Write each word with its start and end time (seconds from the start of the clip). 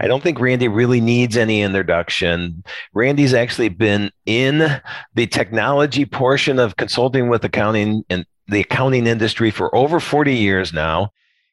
I 0.00 0.06
don't 0.06 0.22
think 0.22 0.40
Randy 0.40 0.66
really 0.66 1.00
needs 1.00 1.36
any 1.36 1.60
introduction. 1.60 2.64
Randy's 2.94 3.34
actually 3.34 3.68
been 3.68 4.10
in 4.24 4.80
the 5.14 5.26
technology 5.26 6.06
portion 6.06 6.58
of 6.58 6.76
consulting 6.76 7.28
with 7.28 7.44
accounting 7.44 8.04
and 8.08 8.24
the 8.48 8.60
accounting 8.60 9.06
industry 9.06 9.50
for 9.50 9.74
over 9.76 10.00
40 10.00 10.34
years 10.34 10.72
now. 10.72 11.10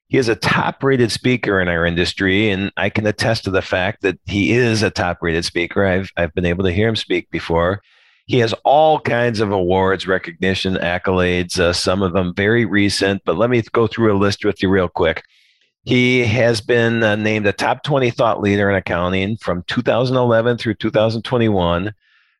He 0.07 0.17
is 0.17 0.29
a 0.29 0.35
top 0.35 0.81
rated 0.81 1.11
speaker 1.11 1.59
in 1.59 1.67
our 1.67 1.85
industry, 1.85 2.49
and 2.49 2.71
I 2.77 2.89
can 2.89 3.05
attest 3.05 3.43
to 3.43 3.51
the 3.51 3.61
fact 3.61 4.01
that 4.03 4.17
he 4.25 4.53
is 4.53 4.81
a 4.81 4.89
top 4.89 5.17
rated 5.21 5.43
speaker. 5.43 5.85
I've, 5.85 6.09
I've 6.15 6.33
been 6.33 6.45
able 6.45 6.63
to 6.63 6.71
hear 6.71 6.87
him 6.87 6.95
speak 6.95 7.29
before. 7.29 7.81
He 8.27 8.39
has 8.39 8.53
all 8.63 9.01
kinds 9.01 9.41
of 9.41 9.51
awards, 9.51 10.07
recognition, 10.07 10.75
accolades, 10.75 11.59
uh, 11.59 11.73
some 11.73 12.01
of 12.01 12.13
them 12.13 12.33
very 12.33 12.63
recent, 12.63 13.23
but 13.25 13.37
let 13.37 13.49
me 13.49 13.61
go 13.73 13.87
through 13.87 14.15
a 14.15 14.17
list 14.17 14.45
with 14.45 14.63
you 14.63 14.69
real 14.69 14.87
quick. 14.87 15.23
He 15.87 16.25
has 16.25 16.59
been 16.59 17.01
uh, 17.01 17.15
named 17.15 17.47
a 17.47 17.53
top 17.53 17.81
20 17.83 18.11
thought 18.11 18.41
leader 18.41 18.69
in 18.69 18.75
accounting 18.75 19.37
from 19.37 19.63
2011 19.67 20.57
through 20.57 20.73
2021. 20.73 21.93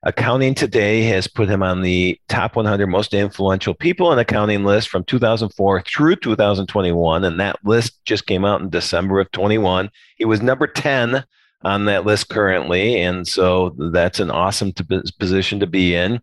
Accounting 0.04 0.54
Today 0.54 1.04
has 1.04 1.30
put 1.30 1.48
him 1.48 1.64
on 1.64 1.82
the 1.82 2.20
top 2.28 2.58
100 2.58 2.88
most 2.88 3.14
influential 3.14 3.74
people 3.74 4.12
in 4.12 4.20
accounting 4.20 4.66
list 4.66 4.90
from 4.90 5.06
2004 5.06 5.82
through 5.84 6.18
2021. 6.18 7.24
And 7.24 7.40
that 7.40 7.56
list 7.64 8.04
just 8.04 8.28
came 8.28 8.44
out 8.44 8.60
in 8.60 8.70
December 8.70 9.22
of 9.22 9.32
21. 9.32 9.92
He 10.18 10.26
was 10.26 10.42
number 10.42 10.68
10 10.68 11.24
on 11.62 11.86
that 11.86 12.06
list 12.06 12.28
currently. 12.28 13.00
And 13.02 13.26
so 13.26 13.74
that's 13.94 14.20
an 14.20 14.30
awesome 14.30 14.74
position 15.20 15.62
to 15.62 15.68
be 15.68 15.96
in. 15.96 16.20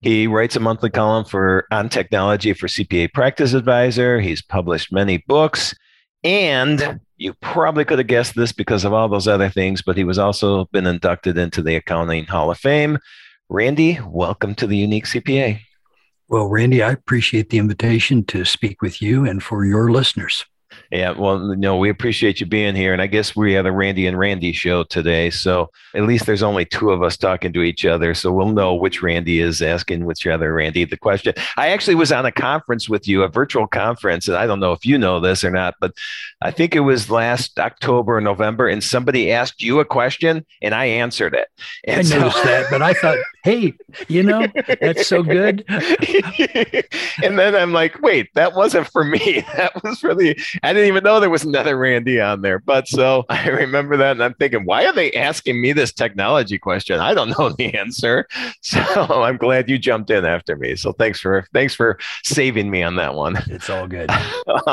He 0.00 0.28
writes 0.28 0.54
a 0.54 0.60
monthly 0.60 0.90
column 0.90 1.24
for 1.24 1.66
on 1.72 1.88
technology 1.88 2.52
for 2.52 2.68
CPA 2.68 3.12
Practice 3.12 3.52
Advisor. 3.52 4.20
He's 4.20 4.42
published 4.42 4.92
many 4.92 5.24
books. 5.26 5.74
And 6.24 7.00
you 7.16 7.34
probably 7.34 7.84
could 7.84 7.98
have 7.98 8.08
guessed 8.08 8.34
this 8.34 8.52
because 8.52 8.84
of 8.84 8.92
all 8.92 9.08
those 9.08 9.28
other 9.28 9.48
things, 9.48 9.82
but 9.82 9.96
he 9.96 10.04
was 10.04 10.18
also 10.18 10.66
been 10.66 10.86
inducted 10.86 11.38
into 11.38 11.62
the 11.62 11.76
Accounting 11.76 12.26
Hall 12.26 12.50
of 12.50 12.58
Fame. 12.58 12.98
Randy, 13.48 13.98
welcome 14.06 14.54
to 14.56 14.66
the 14.66 14.76
Unique 14.76 15.06
CPA. 15.06 15.60
Well, 16.28 16.46
Randy, 16.46 16.82
I 16.82 16.92
appreciate 16.92 17.50
the 17.50 17.58
invitation 17.58 18.24
to 18.26 18.44
speak 18.44 18.82
with 18.82 19.00
you 19.00 19.24
and 19.24 19.42
for 19.42 19.64
your 19.64 19.90
listeners. 19.90 20.44
Yeah, 20.90 21.10
well, 21.12 21.38
no, 21.38 21.76
we 21.76 21.90
appreciate 21.90 22.40
you 22.40 22.46
being 22.46 22.74
here. 22.74 22.92
And 22.92 23.02
I 23.02 23.06
guess 23.06 23.36
we 23.36 23.52
have 23.52 23.66
a 23.66 23.72
Randy 23.72 24.06
and 24.06 24.18
Randy 24.18 24.52
show 24.52 24.84
today. 24.84 25.30
So 25.30 25.70
at 25.94 26.04
least 26.04 26.26
there's 26.26 26.42
only 26.42 26.64
two 26.64 26.90
of 26.90 27.02
us 27.02 27.16
talking 27.16 27.52
to 27.52 27.62
each 27.62 27.84
other. 27.84 28.14
So 28.14 28.32
we'll 28.32 28.52
know 28.52 28.74
which 28.74 29.02
Randy 29.02 29.40
is 29.40 29.60
asking 29.62 30.04
which 30.04 30.26
other 30.26 30.52
Randy 30.52 30.84
the 30.84 30.96
question. 30.96 31.34
I 31.56 31.68
actually 31.68 31.94
was 31.94 32.12
on 32.12 32.26
a 32.26 32.32
conference 32.32 32.88
with 32.88 33.06
you, 33.06 33.22
a 33.22 33.28
virtual 33.28 33.66
conference. 33.66 34.28
And 34.28 34.36
I 34.36 34.46
don't 34.46 34.60
know 34.60 34.72
if 34.72 34.86
you 34.86 34.98
know 34.98 35.20
this 35.20 35.44
or 35.44 35.50
not, 35.50 35.74
but 35.80 35.92
I 36.42 36.50
think 36.50 36.74
it 36.74 36.80
was 36.80 37.10
last 37.10 37.58
October 37.58 38.16
or 38.16 38.20
November. 38.20 38.68
And 38.68 38.82
somebody 38.82 39.32
asked 39.32 39.62
you 39.62 39.80
a 39.80 39.84
question 39.84 40.44
and 40.62 40.74
I 40.74 40.86
answered 40.86 41.34
it. 41.34 41.48
And 41.84 42.00
I 42.00 42.02
so- 42.02 42.18
noticed 42.18 42.44
that, 42.44 42.66
but 42.70 42.82
I 42.82 42.94
thought, 42.94 43.18
hey, 43.44 43.74
you 44.08 44.22
know, 44.22 44.46
that's 44.80 45.06
so 45.06 45.22
good. 45.22 45.64
and 47.22 47.38
then 47.38 47.54
I'm 47.54 47.72
like, 47.72 48.00
wait, 48.02 48.32
that 48.34 48.54
wasn't 48.54 48.86
for 48.88 49.04
me. 49.04 49.44
That 49.58 49.82
was 49.82 49.98
for 49.98 50.14
the, 50.14 50.38
I 50.68 50.74
didn't 50.74 50.88
even 50.88 51.02
know 51.02 51.18
there 51.18 51.30
was 51.30 51.44
another 51.44 51.78
Randy 51.78 52.20
on 52.20 52.42
there. 52.42 52.58
But 52.58 52.86
so 52.88 53.24
I 53.30 53.48
remember 53.48 53.96
that 53.96 54.12
and 54.12 54.22
I'm 54.22 54.34
thinking, 54.34 54.66
why 54.66 54.84
are 54.84 54.92
they 54.92 55.10
asking 55.12 55.62
me 55.62 55.72
this 55.72 55.94
technology 55.94 56.58
question? 56.58 57.00
I 57.00 57.14
don't 57.14 57.30
know 57.38 57.48
the 57.50 57.74
answer. 57.74 58.26
So 58.60 58.80
I'm 58.80 59.36
glad 59.38 59.70
you 59.70 59.78
jumped 59.78 60.10
in 60.10 60.26
after 60.26 60.56
me. 60.56 60.76
So 60.76 60.92
thanks 60.92 61.20
for 61.20 61.46
thanks 61.54 61.74
for 61.74 61.98
saving 62.24 62.70
me 62.70 62.82
on 62.82 62.96
that 62.96 63.14
one. 63.14 63.36
It's 63.46 63.70
all 63.70 63.86
good. 63.86 64.10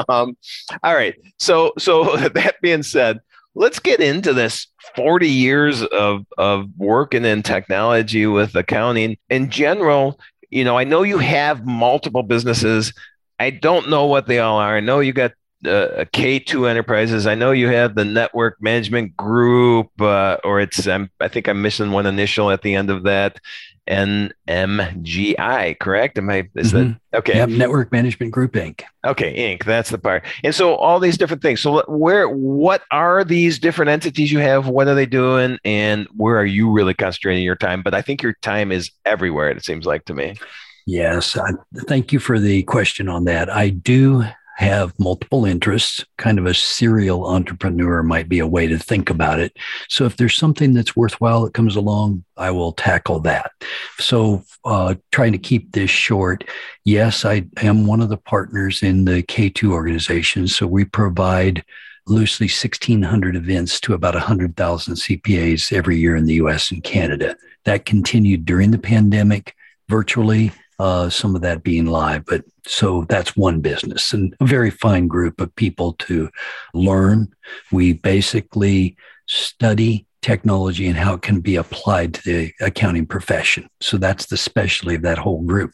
um, 0.09 0.35
all 0.83 0.95
right. 0.95 1.15
So 1.39 1.71
so 1.77 2.17
that 2.17 2.55
being 2.61 2.83
said, 2.83 3.19
let's 3.53 3.79
get 3.79 4.01
into 4.01 4.33
this 4.33 4.67
40 4.95 5.29
years 5.29 5.81
of 5.83 6.25
of 6.37 6.67
working 6.77 7.23
in 7.23 7.41
technology 7.41 8.25
with 8.25 8.55
accounting 8.55 9.17
in 9.29 9.49
general 9.49 10.19
you 10.49 10.63
know 10.63 10.77
i 10.77 10.83
know 10.83 11.03
you 11.03 11.17
have 11.17 11.65
multiple 11.65 12.23
businesses 12.23 12.93
i 13.39 13.49
don't 13.49 13.89
know 13.89 14.05
what 14.05 14.27
they 14.27 14.39
all 14.39 14.57
are 14.57 14.77
i 14.77 14.81
know 14.81 14.99
you 14.99 15.13
got 15.13 15.31
uh, 15.67 16.05
K2 16.13 16.69
Enterprises. 16.69 17.27
I 17.27 17.35
know 17.35 17.51
you 17.51 17.67
have 17.69 17.95
the 17.95 18.05
network 18.05 18.61
management 18.61 19.15
group, 19.17 19.89
uh, 19.99 20.37
or 20.43 20.59
it's 20.59 20.87
um, 20.87 21.09
I 21.19 21.27
think 21.27 21.47
I'm 21.47 21.61
missing 21.61 21.91
one 21.91 22.05
initial 22.05 22.51
at 22.51 22.61
the 22.61 22.75
end 22.75 22.89
of 22.89 23.03
that. 23.03 23.39
NMGI, 23.87 25.77
correct? 25.77 26.17
Am 26.17 26.29
I 26.29 26.49
is 26.55 26.73
mm-hmm. 26.73 26.93
that 27.11 27.19
okay? 27.19 27.35
Yep, 27.35 27.49
Network 27.49 27.91
Management 27.91 28.31
Group 28.31 28.53
Inc. 28.53 28.81
Okay, 29.05 29.55
Inc. 29.55 29.63
That's 29.63 29.91
the 29.91 29.99
part. 29.99 30.23
And 30.43 30.55
so 30.55 30.75
all 30.75 30.99
these 30.99 31.17
different 31.17 31.43
things. 31.43 31.61
So 31.61 31.83
where 31.87 32.27
what 32.27 32.81
are 32.89 33.23
these 33.23 33.59
different 33.59 33.89
entities 33.89 34.31
you 34.31 34.39
have? 34.39 34.67
What 34.67 34.87
are 34.87 34.95
they 34.95 35.05
doing? 35.05 35.59
And 35.63 36.07
where 36.15 36.35
are 36.37 36.45
you 36.45 36.71
really 36.71 36.95
concentrating 36.95 37.43
your 37.43 37.55
time? 37.55 37.83
But 37.83 37.93
I 37.93 38.01
think 38.01 38.23
your 38.23 38.33
time 38.41 38.71
is 38.71 38.89
everywhere. 39.05 39.49
It 39.49 39.63
seems 39.63 39.85
like 39.85 40.05
to 40.05 40.15
me. 40.15 40.35
Yes, 40.87 41.35
I, 41.35 41.51
thank 41.87 42.11
you 42.11 42.19
for 42.19 42.39
the 42.39 42.63
question 42.63 43.09
on 43.09 43.25
that. 43.25 43.49
I 43.49 43.69
do 43.69 44.23
have 44.55 44.97
multiple 44.99 45.45
interests. 45.45 46.03
Kind 46.17 46.39
of 46.39 46.45
a 46.45 46.53
serial 46.53 47.27
entrepreneur 47.27 48.01
might 48.01 48.29
be 48.29 48.39
a 48.39 48.47
way 48.47 48.67
to 48.67 48.79
think 48.79 49.09
about 49.09 49.39
it. 49.39 49.55
So 49.89 50.05
if 50.05 50.15
there's 50.15 50.35
something 50.35 50.73
that's 50.73 50.95
worthwhile 50.95 51.43
that 51.43 51.53
comes 51.53 51.75
along, 51.75 52.23
I 52.37 52.51
will 52.51 52.71
tackle 52.71 53.19
that. 53.21 53.51
So 53.99 54.43
uh, 54.63 54.95
trying 55.11 55.33
to 55.33 55.37
keep 55.37 55.71
this 55.71 55.89
short, 55.89 56.45
yes, 56.85 57.25
I 57.25 57.45
am 57.57 57.85
one 57.85 58.01
of 58.01 58.09
the 58.09 58.17
partners 58.17 58.81
in 58.81 59.05
the 59.05 59.23
K2 59.23 59.71
organization. 59.71 60.47
So 60.47 60.67
we 60.67 60.85
provide 60.85 61.63
loosely 62.07 62.45
1,600 62.45 63.35
events 63.35 63.79
to 63.81 63.93
about 63.93 64.13
100,000 64.13 64.93
CPAs 64.93 65.73
every 65.73 65.97
year 65.97 66.15
in 66.15 66.25
the 66.25 66.35
US 66.35 66.71
and 66.71 66.83
Canada. 66.83 67.35
That 67.65 67.85
continued 67.85 68.45
during 68.45 68.71
the 68.71 68.77
pandemic 68.77 69.55
virtually 69.89 70.51
uh, 70.79 71.09
some 71.09 71.35
of 71.35 71.41
that 71.41 71.63
being 71.63 71.85
live. 71.85 72.25
But 72.25 72.43
so 72.65 73.05
that's 73.09 73.37
one 73.37 73.61
business 73.61 74.13
and 74.13 74.35
a 74.39 74.45
very 74.45 74.71
fine 74.71 75.07
group 75.07 75.39
of 75.39 75.55
people 75.55 75.93
to 75.99 76.29
learn. 76.73 77.33
We 77.71 77.93
basically 77.93 78.97
study 79.27 80.05
technology 80.25 80.87
and 80.87 80.97
how 80.97 81.13
it 81.13 81.21
can 81.21 81.39
be 81.39 81.55
applied 81.55 82.11
to 82.11 82.23
the 82.23 82.51
accounting 82.59 83.05
profession. 83.05 83.69
So 83.79 83.97
that's 83.97 84.25
the 84.25 84.37
specialty 84.37 84.95
of 84.95 85.03
that 85.03 85.19
whole 85.19 85.43
group. 85.43 85.71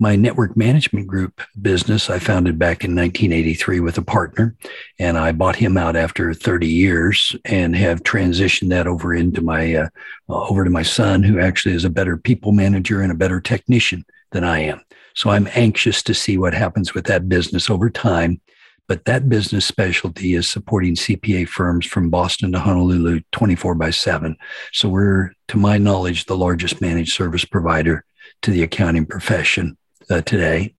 My 0.00 0.16
network 0.16 0.56
management 0.56 1.06
group 1.08 1.42
business 1.60 2.08
I 2.08 2.18
founded 2.18 2.58
back 2.58 2.84
in 2.84 2.96
1983 2.96 3.80
with 3.80 3.98
a 3.98 4.02
partner, 4.02 4.56
and 4.98 5.18
I 5.18 5.32
bought 5.32 5.56
him 5.56 5.76
out 5.76 5.94
after 5.94 6.32
30 6.32 6.66
years 6.66 7.36
and 7.44 7.76
have 7.76 8.02
transitioned 8.02 8.70
that 8.70 8.86
over 8.86 9.14
into 9.14 9.42
my 9.42 9.74
uh, 9.74 9.88
over 10.26 10.64
to 10.64 10.70
my 10.70 10.82
son, 10.82 11.22
who 11.22 11.38
actually 11.38 11.74
is 11.74 11.84
a 11.84 11.90
better 11.90 12.16
people 12.16 12.52
manager 12.52 13.02
and 13.02 13.12
a 13.12 13.16
better 13.16 13.42
technician 13.42 14.06
than 14.32 14.44
I 14.44 14.60
am. 14.60 14.80
So 15.14 15.30
I'm 15.30 15.48
anxious 15.54 16.02
to 16.04 16.14
see 16.14 16.38
what 16.38 16.54
happens 16.54 16.94
with 16.94 17.04
that 17.06 17.28
business 17.28 17.70
over 17.70 17.90
time. 17.90 18.40
But 18.88 19.04
that 19.04 19.28
business 19.28 19.64
specialty 19.64 20.34
is 20.34 20.48
supporting 20.48 20.96
CPA 20.96 21.48
firms 21.48 21.86
from 21.86 22.10
Boston 22.10 22.52
to 22.52 22.58
Honolulu 22.58 23.20
24 23.30 23.74
by 23.76 23.90
7. 23.90 24.36
So 24.72 24.88
we're, 24.88 25.32
to 25.48 25.56
my 25.56 25.78
knowledge, 25.78 26.24
the 26.24 26.36
largest 26.36 26.80
managed 26.80 27.12
service 27.12 27.44
provider 27.44 28.04
to 28.42 28.50
the 28.50 28.62
accounting 28.62 29.06
profession 29.06 29.76
uh, 30.10 30.20
today. 30.22 30.74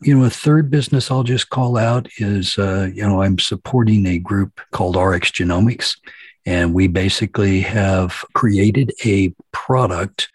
You 0.00 0.16
know, 0.16 0.24
a 0.26 0.30
third 0.30 0.70
business 0.70 1.10
I'll 1.10 1.24
just 1.24 1.48
call 1.48 1.76
out 1.76 2.08
is, 2.18 2.58
uh, 2.58 2.90
you 2.94 3.02
know, 3.02 3.22
I'm 3.22 3.38
supporting 3.38 4.06
a 4.06 4.18
group 4.18 4.60
called 4.70 4.96
RX 4.96 5.30
Genomics. 5.30 5.96
And 6.46 6.72
we 6.72 6.86
basically 6.86 7.60
have 7.62 8.24
created 8.34 8.92
a 9.04 9.34
product 9.52 10.30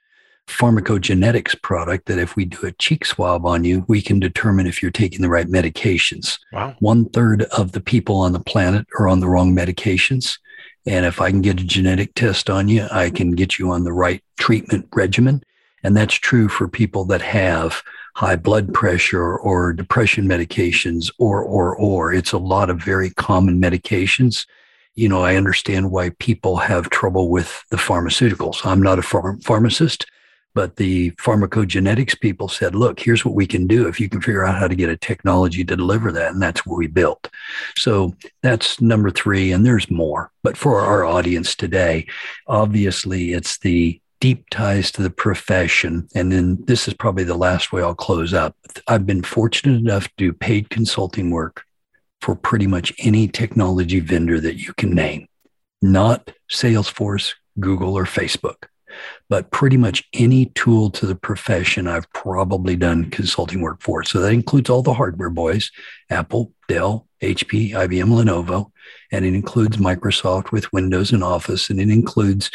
pharmacogenetics 0.47 1.61
product 1.61 2.05
that 2.07 2.19
if 2.19 2.35
we 2.35 2.45
do 2.45 2.65
a 2.65 2.71
cheek 2.73 3.05
swab 3.05 3.45
on 3.45 3.63
you, 3.63 3.85
we 3.87 4.01
can 4.01 4.19
determine 4.19 4.67
if 4.67 4.81
you're 4.81 4.91
taking 4.91 5.21
the 5.21 5.29
right 5.29 5.47
medications. 5.47 6.37
Wow. 6.51 6.75
One 6.79 7.09
third 7.09 7.43
of 7.43 7.71
the 7.71 7.81
people 7.81 8.17
on 8.17 8.33
the 8.33 8.39
planet 8.39 8.85
are 8.99 9.07
on 9.07 9.19
the 9.19 9.29
wrong 9.29 9.55
medications. 9.55 10.37
And 10.85 11.05
if 11.05 11.21
I 11.21 11.29
can 11.31 11.41
get 11.41 11.61
a 11.61 11.63
genetic 11.63 12.13
test 12.13 12.49
on 12.49 12.67
you, 12.67 12.87
I 12.91 13.09
can 13.09 13.31
get 13.31 13.57
you 13.57 13.71
on 13.71 13.83
the 13.83 13.93
right 13.93 14.21
treatment 14.37 14.87
regimen. 14.93 15.43
And 15.83 15.95
that's 15.95 16.15
true 16.15 16.49
for 16.49 16.67
people 16.67 17.05
that 17.05 17.21
have 17.21 17.81
high 18.15 18.35
blood 18.35 18.73
pressure 18.73 19.37
or 19.37 19.73
depression 19.73 20.25
medications 20.25 21.11
or, 21.19 21.41
or, 21.41 21.75
or. 21.75 22.13
It's 22.13 22.31
a 22.31 22.37
lot 22.37 22.69
of 22.69 22.81
very 22.81 23.09
common 23.11 23.61
medications. 23.61 24.45
You 24.95 25.09
know, 25.09 25.23
I 25.23 25.35
understand 25.35 25.91
why 25.91 26.11
people 26.19 26.57
have 26.57 26.89
trouble 26.89 27.29
with 27.29 27.63
the 27.71 27.77
pharmaceuticals. 27.77 28.65
I'm 28.65 28.81
not 28.81 28.99
a 28.99 29.37
pharmacist, 29.41 30.05
But 30.55 30.75
the 30.75 31.11
pharmacogenetics 31.11 32.19
people 32.19 32.47
said, 32.47 32.75
look, 32.75 32.99
here's 32.99 33.25
what 33.25 33.33
we 33.33 33.47
can 33.47 33.65
do 33.65 33.87
if 33.87 33.99
you 33.99 34.07
can 34.07 34.21
figure 34.21 34.45
out 34.45 34.59
how 34.59 34.67
to 34.67 34.75
get 34.75 34.89
a 34.89 34.97
technology 34.97 35.63
to 35.63 35.75
deliver 35.75 36.11
that. 36.11 36.31
And 36.31 36.41
that's 36.41 36.65
what 36.65 36.77
we 36.77 36.87
built. 36.87 37.29
So 37.77 38.13
that's 38.41 38.79
number 38.79 39.09
three. 39.09 39.51
And 39.51 39.65
there's 39.65 39.89
more. 39.89 40.31
But 40.43 40.57
for 40.57 40.81
our 40.81 41.05
audience 41.05 41.55
today, 41.55 42.07
obviously 42.47 43.33
it's 43.33 43.57
the 43.59 43.99
deep 44.19 44.49
ties 44.51 44.89
to 44.89 45.01
the 45.01 45.09
profession. 45.09 46.07
And 46.15 46.31
then 46.31 46.63
this 46.65 46.87
is 46.87 46.93
probably 46.93 47.25
the 47.25 47.35
last 47.35 47.73
way 47.73 47.81
I'll 47.81 47.93
close 47.93 48.33
up. 48.33 48.55
I've 48.87 49.05
been 49.05 49.21
fortunate 49.21 49.77
enough 49.77 50.05
to 50.05 50.13
do 50.17 50.31
paid 50.33 50.69
consulting 50.69 51.29
work 51.29 51.63
for 52.21 52.33
pretty 52.33 52.67
much 52.67 52.93
any 52.99 53.27
technology 53.27 53.99
vendor 53.99 54.39
that 54.39 54.55
you 54.55 54.73
can 54.75 54.91
name, 54.91 55.27
not 55.81 56.31
Salesforce, 56.49 57.33
Google, 57.59 57.97
or 57.97 58.05
Facebook, 58.05 58.67
but 59.29 59.51
pretty 59.51 59.77
much 59.77 60.03
any 60.13 60.47
tool 60.47 60.89
to 60.91 61.05
the 61.05 61.15
profession 61.15 61.87
I've 61.87 62.11
probably 62.13 62.75
done 62.75 63.09
consulting 63.09 63.61
work 63.61 63.81
for. 63.81 64.03
So 64.03 64.19
that 64.19 64.33
includes 64.33 64.69
all 64.69 64.81
the 64.81 64.93
hardware 64.93 65.29
boys 65.29 65.71
Apple, 66.09 66.53
Dell, 66.67 67.07
HP, 67.21 67.71
IBM, 67.71 68.09
Lenovo, 68.09 68.71
and 69.11 69.25
it 69.25 69.33
includes 69.33 69.77
Microsoft 69.77 70.51
with 70.51 70.71
Windows 70.73 71.11
and 71.11 71.23
Office, 71.23 71.69
and 71.69 71.79
it 71.79 71.89
includes 71.89 72.51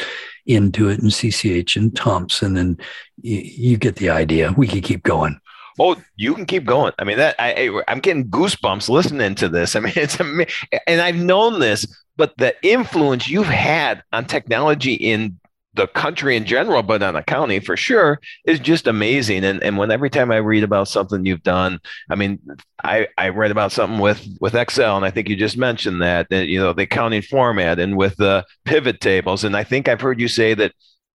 Intuit 0.48 0.98
and 0.98 1.10
CCH 1.10 1.76
and 1.76 1.94
Thomson, 1.96 2.56
and 2.56 2.80
you, 3.22 3.38
you 3.38 3.76
get 3.76 3.96
the 3.96 4.10
idea. 4.10 4.52
We 4.56 4.68
could 4.68 4.84
keep 4.84 5.02
going. 5.02 5.40
Oh, 5.80 5.96
you 6.16 6.34
can 6.34 6.44
keep 6.44 6.64
going. 6.64 6.92
I 6.98 7.04
mean, 7.04 7.18
that 7.18 7.36
I, 7.38 7.82
I'm 7.86 8.00
getting 8.00 8.28
goosebumps 8.28 8.88
listening 8.88 9.36
to 9.36 9.48
this. 9.48 9.76
I 9.76 9.80
mean, 9.80 9.92
it's 9.96 10.18
and 10.20 11.00
I've 11.00 11.16
known 11.16 11.60
this, 11.60 11.86
but 12.16 12.36
the 12.36 12.54
influence 12.62 13.28
you've 13.28 13.46
had 13.46 14.02
on 14.12 14.24
technology 14.24 14.94
in 14.94 15.38
the 15.78 15.86
country 15.86 16.36
in 16.36 16.44
general, 16.44 16.82
but 16.82 17.02
on 17.02 17.20
county 17.22 17.60
for 17.60 17.76
sure, 17.76 18.20
is 18.44 18.60
just 18.60 18.86
amazing. 18.86 19.44
And 19.44 19.62
and 19.62 19.78
when 19.78 19.90
every 19.90 20.10
time 20.10 20.30
I 20.30 20.36
read 20.36 20.64
about 20.64 20.88
something 20.88 21.24
you've 21.24 21.42
done, 21.42 21.80
I 22.10 22.16
mean, 22.16 22.38
I 22.84 23.08
I 23.16 23.30
read 23.30 23.50
about 23.50 23.72
something 23.72 24.00
with 24.00 24.26
with 24.40 24.54
Excel, 24.54 24.96
and 24.96 25.06
I 25.06 25.10
think 25.10 25.28
you 25.28 25.36
just 25.36 25.56
mentioned 25.56 26.02
that, 26.02 26.28
that 26.30 26.48
you 26.48 26.60
know 26.60 26.72
the 26.72 26.82
accounting 26.82 27.22
format, 27.22 27.78
and 27.78 27.96
with 27.96 28.16
the 28.16 28.44
pivot 28.64 29.00
tables, 29.00 29.44
and 29.44 29.56
I 29.56 29.64
think 29.64 29.88
I've 29.88 30.00
heard 30.00 30.20
you 30.20 30.28
say 30.28 30.52
that 30.54 30.72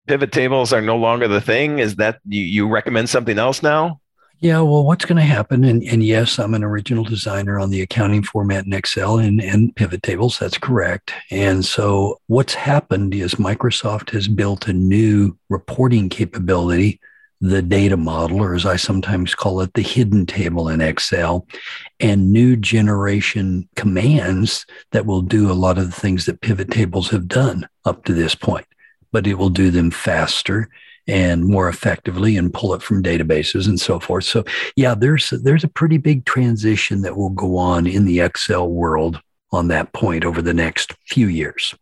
pivot 0.07 0.31
tables 0.31 0.73
are 0.73 0.81
no 0.81 0.97
longer 0.97 1.27
the 1.27 1.41
thing. 1.41 1.79
Is 1.79 1.97
that 1.97 2.19
you, 2.25 2.41
you 2.41 2.67
recommend 2.67 3.09
something 3.09 3.37
else 3.37 3.61
now? 3.61 3.99
Yeah, 4.43 4.59
well, 4.59 4.83
what's 4.83 5.05
going 5.05 5.15
to 5.15 5.21
happen? 5.21 5.63
And, 5.63 5.81
and 5.83 6.03
yes, 6.03 6.37
I'm 6.37 6.53
an 6.53 6.65
original 6.65 7.05
designer 7.05 7.61
on 7.61 7.69
the 7.69 7.81
accounting 7.81 8.23
format 8.23 8.65
in 8.65 8.73
Excel 8.73 9.17
and, 9.17 9.41
and 9.41 9.73
pivot 9.73 10.03
tables. 10.03 10.37
That's 10.37 10.57
correct. 10.57 11.13
And 11.31 11.63
so 11.63 12.19
what's 12.27 12.53
happened 12.53 13.13
is 13.13 13.35
Microsoft 13.35 14.09
has 14.09 14.27
built 14.27 14.67
a 14.67 14.73
new 14.73 15.37
reporting 15.47 16.09
capability, 16.09 16.99
the 17.39 17.61
data 17.61 17.95
model, 17.95 18.41
or 18.41 18.53
as 18.53 18.65
I 18.65 18.75
sometimes 18.75 19.33
call 19.33 19.61
it, 19.61 19.75
the 19.75 19.81
hidden 19.81 20.25
table 20.25 20.67
in 20.67 20.81
Excel, 20.81 21.47
and 22.01 22.33
new 22.33 22.57
generation 22.57 23.69
commands 23.77 24.65
that 24.91 25.05
will 25.05 25.21
do 25.21 25.49
a 25.49 25.53
lot 25.53 25.77
of 25.77 25.85
the 25.85 25.97
things 26.01 26.25
that 26.25 26.41
pivot 26.41 26.69
tables 26.69 27.09
have 27.11 27.29
done 27.29 27.65
up 27.85 28.03
to 28.03 28.13
this 28.13 28.35
point, 28.35 28.67
but 29.13 29.25
it 29.25 29.35
will 29.35 29.49
do 29.49 29.71
them 29.71 29.89
faster 29.89 30.69
and 31.07 31.45
more 31.45 31.67
effectively 31.67 32.37
and 32.37 32.53
pull 32.53 32.73
it 32.73 32.81
from 32.81 33.03
databases 33.03 33.67
and 33.67 33.79
so 33.79 33.99
forth. 33.99 34.23
So 34.23 34.43
yeah, 34.75 34.95
there's 34.95 35.29
there's 35.29 35.63
a 35.63 35.69
pretty 35.69 35.97
big 35.97 36.25
transition 36.25 37.01
that 37.01 37.17
will 37.17 37.29
go 37.29 37.57
on 37.57 37.87
in 37.87 38.05
the 38.05 38.21
Excel 38.21 38.69
world 38.69 39.21
on 39.51 39.67
that 39.67 39.93
point 39.93 40.25
over 40.25 40.41
the 40.41 40.53
next 40.53 40.93
few 41.07 41.27
years. 41.27 41.75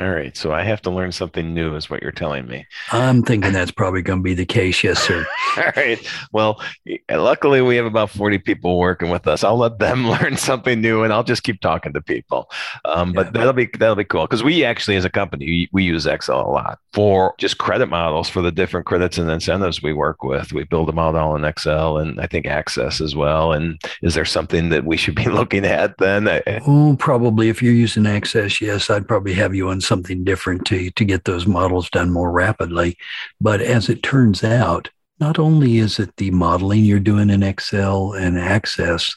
All 0.00 0.10
right. 0.10 0.36
So 0.36 0.52
I 0.52 0.62
have 0.62 0.80
to 0.82 0.90
learn 0.90 1.10
something 1.10 1.52
new, 1.52 1.74
is 1.74 1.90
what 1.90 2.02
you're 2.02 2.12
telling 2.12 2.46
me. 2.46 2.66
I'm 2.92 3.22
thinking 3.22 3.52
that's 3.52 3.72
probably 3.72 4.02
going 4.02 4.20
to 4.20 4.22
be 4.22 4.34
the 4.34 4.46
case. 4.46 4.84
Yes, 4.84 5.00
sir. 5.00 5.26
All 5.56 5.72
right. 5.76 5.98
Well, 6.32 6.62
luckily 7.10 7.62
we 7.62 7.74
have 7.76 7.86
about 7.86 8.10
40 8.10 8.38
people 8.38 8.78
working 8.78 9.10
with 9.10 9.26
us. 9.26 9.42
I'll 9.42 9.56
let 9.56 9.78
them 9.80 10.08
learn 10.10 10.36
something 10.36 10.80
new 10.80 11.02
and 11.02 11.12
I'll 11.12 11.24
just 11.24 11.42
keep 11.42 11.60
talking 11.60 11.92
to 11.94 12.00
people. 12.00 12.48
Um, 12.84 13.12
but 13.12 13.26
yeah. 13.26 13.32
that'll 13.32 13.52
be 13.52 13.68
that'll 13.78 13.96
be 13.96 14.04
cool 14.04 14.22
because 14.22 14.44
we 14.44 14.64
actually, 14.64 14.96
as 14.96 15.04
a 15.04 15.10
company, 15.10 15.46
we, 15.46 15.68
we 15.72 15.84
use 15.84 16.06
Excel 16.06 16.40
a 16.40 16.50
lot 16.50 16.78
for 16.92 17.34
just 17.38 17.58
credit 17.58 17.88
models 17.88 18.28
for 18.28 18.40
the 18.40 18.52
different 18.52 18.86
credits 18.86 19.18
and 19.18 19.28
incentives 19.30 19.82
we 19.82 19.92
work 19.92 20.22
with. 20.22 20.52
We 20.52 20.64
build 20.64 20.88
them 20.88 20.98
out 20.98 21.16
all 21.16 21.34
in 21.34 21.44
Excel 21.44 21.98
and 21.98 22.20
I 22.20 22.26
think 22.26 22.46
Access 22.46 23.00
as 23.00 23.16
well. 23.16 23.52
And 23.52 23.80
is 24.02 24.14
there 24.14 24.24
something 24.24 24.68
that 24.68 24.84
we 24.84 24.96
should 24.96 25.16
be 25.16 25.24
looking 25.28 25.64
at 25.64 25.98
then? 25.98 26.28
Oh, 26.66 26.96
probably. 26.98 27.48
If 27.48 27.62
you're 27.62 27.72
using 27.72 28.06
Access, 28.06 28.60
yes, 28.60 28.90
I'd 28.90 29.08
probably 29.08 29.34
have 29.34 29.54
you 29.54 29.68
on 29.68 29.80
something 29.88 30.22
different 30.22 30.64
to, 30.66 30.90
to 30.90 31.04
get 31.04 31.24
those 31.24 31.46
models 31.46 31.90
done 31.90 32.12
more 32.12 32.30
rapidly. 32.30 32.96
But 33.40 33.60
as 33.60 33.88
it 33.88 34.02
turns 34.02 34.44
out, 34.44 34.90
not 35.18 35.38
only 35.38 35.78
is 35.78 35.98
it 35.98 36.14
the 36.16 36.30
modeling 36.30 36.84
you're 36.84 37.00
doing 37.00 37.30
in 37.30 37.42
Excel 37.42 38.12
and 38.12 38.38
Access, 38.38 39.16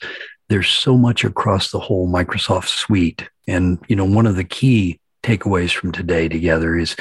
there's 0.50 0.70
so 0.70 0.98
much 0.98 1.24
across 1.24 1.70
the 1.70 1.80
whole 1.80 2.08
Microsoft 2.08 2.68
suite. 2.68 3.30
And, 3.48 3.78
you 3.88 3.96
know, 3.96 4.06
one 4.06 4.26
of 4.26 4.36
the 4.36 4.44
key 4.44 5.00
takeaways 5.24 5.74
from 5.74 5.92
today 5.92 6.28
together 6.28 6.76
is 6.76 6.96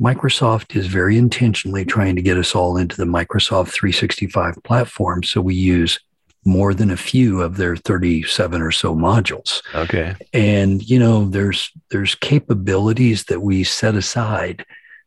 Microsoft 0.00 0.74
is 0.74 0.86
very 0.86 1.18
intentionally 1.18 1.84
trying 1.84 2.16
to 2.16 2.22
get 2.22 2.38
us 2.38 2.54
all 2.54 2.76
into 2.76 2.96
the 2.96 3.04
Microsoft 3.04 3.68
365 3.68 4.56
platform. 4.64 5.22
So 5.22 5.40
we 5.40 5.54
use 5.54 5.98
more 6.44 6.72
than 6.72 6.90
a 6.90 6.96
few 6.96 7.42
of 7.42 7.56
their 7.56 7.76
37 7.76 8.62
or 8.62 8.70
so 8.70 8.94
modules. 8.94 9.62
Okay. 9.74 10.14
And 10.32 10.88
you 10.88 10.98
know, 10.98 11.28
there's 11.28 11.70
there's 11.90 12.14
capabilities 12.14 13.24
that 13.24 13.40
we 13.40 13.64
set 13.64 13.94
aside 13.94 14.64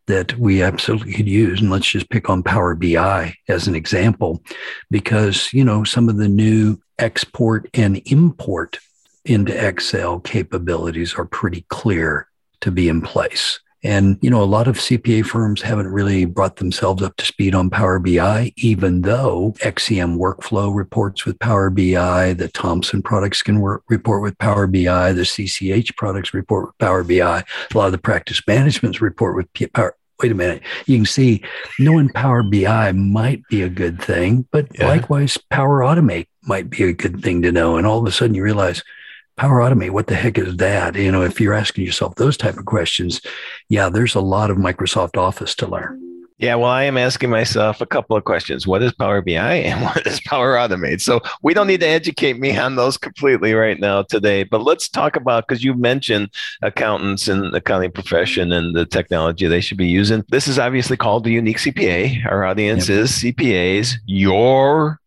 that 0.07 0.38
we 0.38 0.62
absolutely 0.62 1.13
could 1.13 1.28
use. 1.28 1.62
And 1.62 1.69
let's 1.69 1.89
just 1.89 2.10
pick 2.10 2.30
on 2.30 2.44
Power 2.44 2.75
BI 2.75 3.33
as 3.48 3.68
an 3.68 3.75
example, 3.75 4.44
because 4.89 5.51
you 5.54 5.63
know, 5.63 5.83
some 5.83 6.10
of 6.10 6.18
the 6.18 6.30
new 6.30 6.80
export 7.00 7.69
and 7.74 8.01
import 8.06 8.80
into 9.25 9.68
Excel 9.68 10.19
capabilities 10.19 11.13
are 11.16 11.25
pretty 11.25 11.66
clear 11.69 12.27
to 12.62 12.72
be 12.72 12.89
in 12.89 13.01
place. 13.01 13.60
And, 13.83 14.18
you 14.22 14.30
know, 14.30 14.44
a 14.44 14.45
lot 14.45 14.68
of 14.68 14.78
CPA 14.78 15.25
firms 15.25 15.62
haven't 15.62 15.88
really 15.88 16.25
brought 16.25 16.57
themselves 16.57 17.01
up 17.01 17.16
to 17.18 17.25
speed 17.25 17.56
on 17.56 17.69
Power 17.69 17.98
BI, 17.98 18.54
even 18.57 19.01
though 19.01 19.56
XCM 19.60 20.18
workflow 20.18 20.74
reports 20.74 21.25
with 21.25 21.39
Power 21.39 21.69
BI, 21.69 22.33
the 22.33 22.50
Thomson 22.54 23.01
products 23.01 23.42
can 23.42 23.60
work, 23.60 23.83
report 23.89 24.22
with 24.22 24.38
Power 24.38 24.68
BI, 24.68 25.13
the 25.13 25.24
CCH 25.24 25.95
products 25.95 26.33
report 26.33 26.68
with 26.68 26.78
Power 26.78 27.04
BI, 27.04 27.19
a 27.19 27.78
lot 27.78 27.88
of 27.88 27.92
the 27.92 27.98
practice 27.98 28.42
managements 28.48 29.01
report 29.01 29.36
with 29.36 29.74
Power. 29.74 29.95
Wait 30.22 30.31
a 30.31 30.36
minute. 30.36 30.62
You 30.86 30.98
can 31.00 31.06
see 31.07 31.44
knowing 31.80 32.10
Power 32.10 32.44
BI 32.44 32.92
might 32.92 33.42
be 33.48 33.63
a 33.63 33.69
good 33.69 34.00
thing, 34.00 34.48
but 34.51 34.68
yeah. 34.77 34.88
likewise, 34.88 35.39
Power 35.50 35.80
Automate 35.80 36.27
might 36.44 36.69
be 36.69 36.84
a 36.84 36.94
good 36.94 37.24
thing 37.24 37.41
to 37.41 37.51
know. 37.51 37.77
And 37.77 37.88
all 37.88 38.00
of 38.00 38.06
a 38.06 38.12
sudden 38.12 38.36
you 38.36 38.44
realize, 38.44 38.84
Power 39.38 39.60
Automate, 39.60 39.92
what 39.92 40.08
the 40.08 40.16
heck 40.16 40.38
is 40.38 40.58
that? 40.58 40.96
You 40.96 41.12
know, 41.12 41.24
if 41.24 41.40
you're 41.40 41.54
asking 41.54 41.86
yourself 41.86 42.16
those 42.16 42.38
type 42.38 42.58
of 42.58 42.66
questions, 42.66 43.22
yeah, 43.70 43.90
there's 43.90 44.16
a 44.16 44.22
lot 44.22 44.52
of 44.52 44.58
Microsoft 44.58 45.18
Office 45.18 45.56
to 45.56 45.68
learn. 45.68 46.12
Yeah, 46.42 46.56
well, 46.56 46.72
I 46.72 46.86
am 46.86 46.98
asking 46.98 47.30
myself 47.30 47.82
a 47.82 47.86
couple 47.86 48.18
of 48.18 48.24
questions. 48.24 48.66
What 48.66 48.82
is 48.82 48.92
Power 48.94 49.22
BI 49.22 49.34
and 49.38 49.84
what 49.84 50.08
is 50.08 50.20
Power 50.22 50.56
Automate? 50.56 51.00
So 51.00 51.22
we 51.44 51.54
don't 51.54 51.68
need 51.68 51.82
to 51.82 51.88
educate 51.88 52.40
me 52.40 52.58
on 52.58 52.76
those 52.76 52.98
completely 52.98 53.54
right 53.54 53.80
now 53.80 54.02
today, 54.02 54.44
but 54.44 54.64
let's 54.64 54.90
talk 54.90 55.16
about 55.16 55.48
because 55.48 55.64
you 55.64 55.76
mentioned 55.76 56.32
accountants 56.64 57.28
and 57.28 57.54
the 57.54 57.58
accounting 57.58 57.92
profession 57.92 58.52
and 58.52 58.76
the 58.76 58.88
technology 58.88 59.46
they 59.46 59.62
should 59.62 59.78
be 59.78 59.88
using. 59.88 60.26
This 60.30 60.48
is 60.48 60.58
obviously 60.58 60.98
called 60.98 61.26
the 61.26 61.32
unique 61.32 61.58
CPA. 61.58 62.26
Our 62.26 62.44
audience 62.44 62.90
yep. 62.90 62.98
is 62.98 63.12
CPAs. 63.12 63.98
Your 64.08 65.00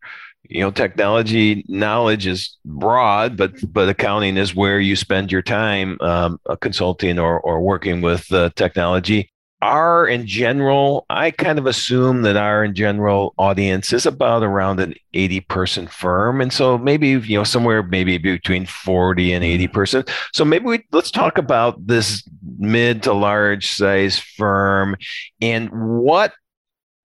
you 0.55 0.61
know 0.61 0.71
technology 0.71 1.65
knowledge 1.67 2.25
is 2.25 2.57
broad 2.63 3.35
but 3.35 3.51
but 3.73 3.89
accounting 3.89 4.37
is 4.37 4.55
where 4.55 4.79
you 4.79 4.95
spend 4.95 5.29
your 5.29 5.41
time 5.41 5.97
um, 5.99 6.39
uh, 6.49 6.55
consulting 6.55 7.19
or, 7.19 7.41
or 7.41 7.59
working 7.59 8.01
with 8.01 8.31
uh, 8.31 8.49
technology. 8.55 9.29
Our 9.61 10.07
in 10.07 10.25
general 10.27 11.05
i 11.09 11.31
kind 11.31 11.59
of 11.59 11.65
assume 11.65 12.21
that 12.21 12.37
our 12.37 12.63
in 12.63 12.73
general 12.73 13.33
audience 13.37 13.91
is 13.91 14.05
about 14.05 14.43
around 14.43 14.79
an 14.79 14.93
80 15.13 15.41
person 15.41 15.87
firm. 15.87 16.39
And 16.39 16.53
so 16.53 16.77
maybe 16.77 17.09
you 17.09 17.37
know 17.37 17.43
somewhere 17.43 17.83
maybe 17.83 18.17
between 18.17 18.65
40 18.65 19.33
and 19.33 19.43
80 19.43 19.67
person 19.67 20.03
so 20.33 20.45
maybe 20.45 20.65
we 20.65 20.83
let's 20.93 21.11
talk 21.11 21.37
about 21.37 21.85
this 21.85 22.23
mid 22.57 23.03
to 23.03 23.13
large 23.13 23.67
size 23.67 24.19
firm 24.19 24.95
and 25.41 25.69
what 25.71 26.31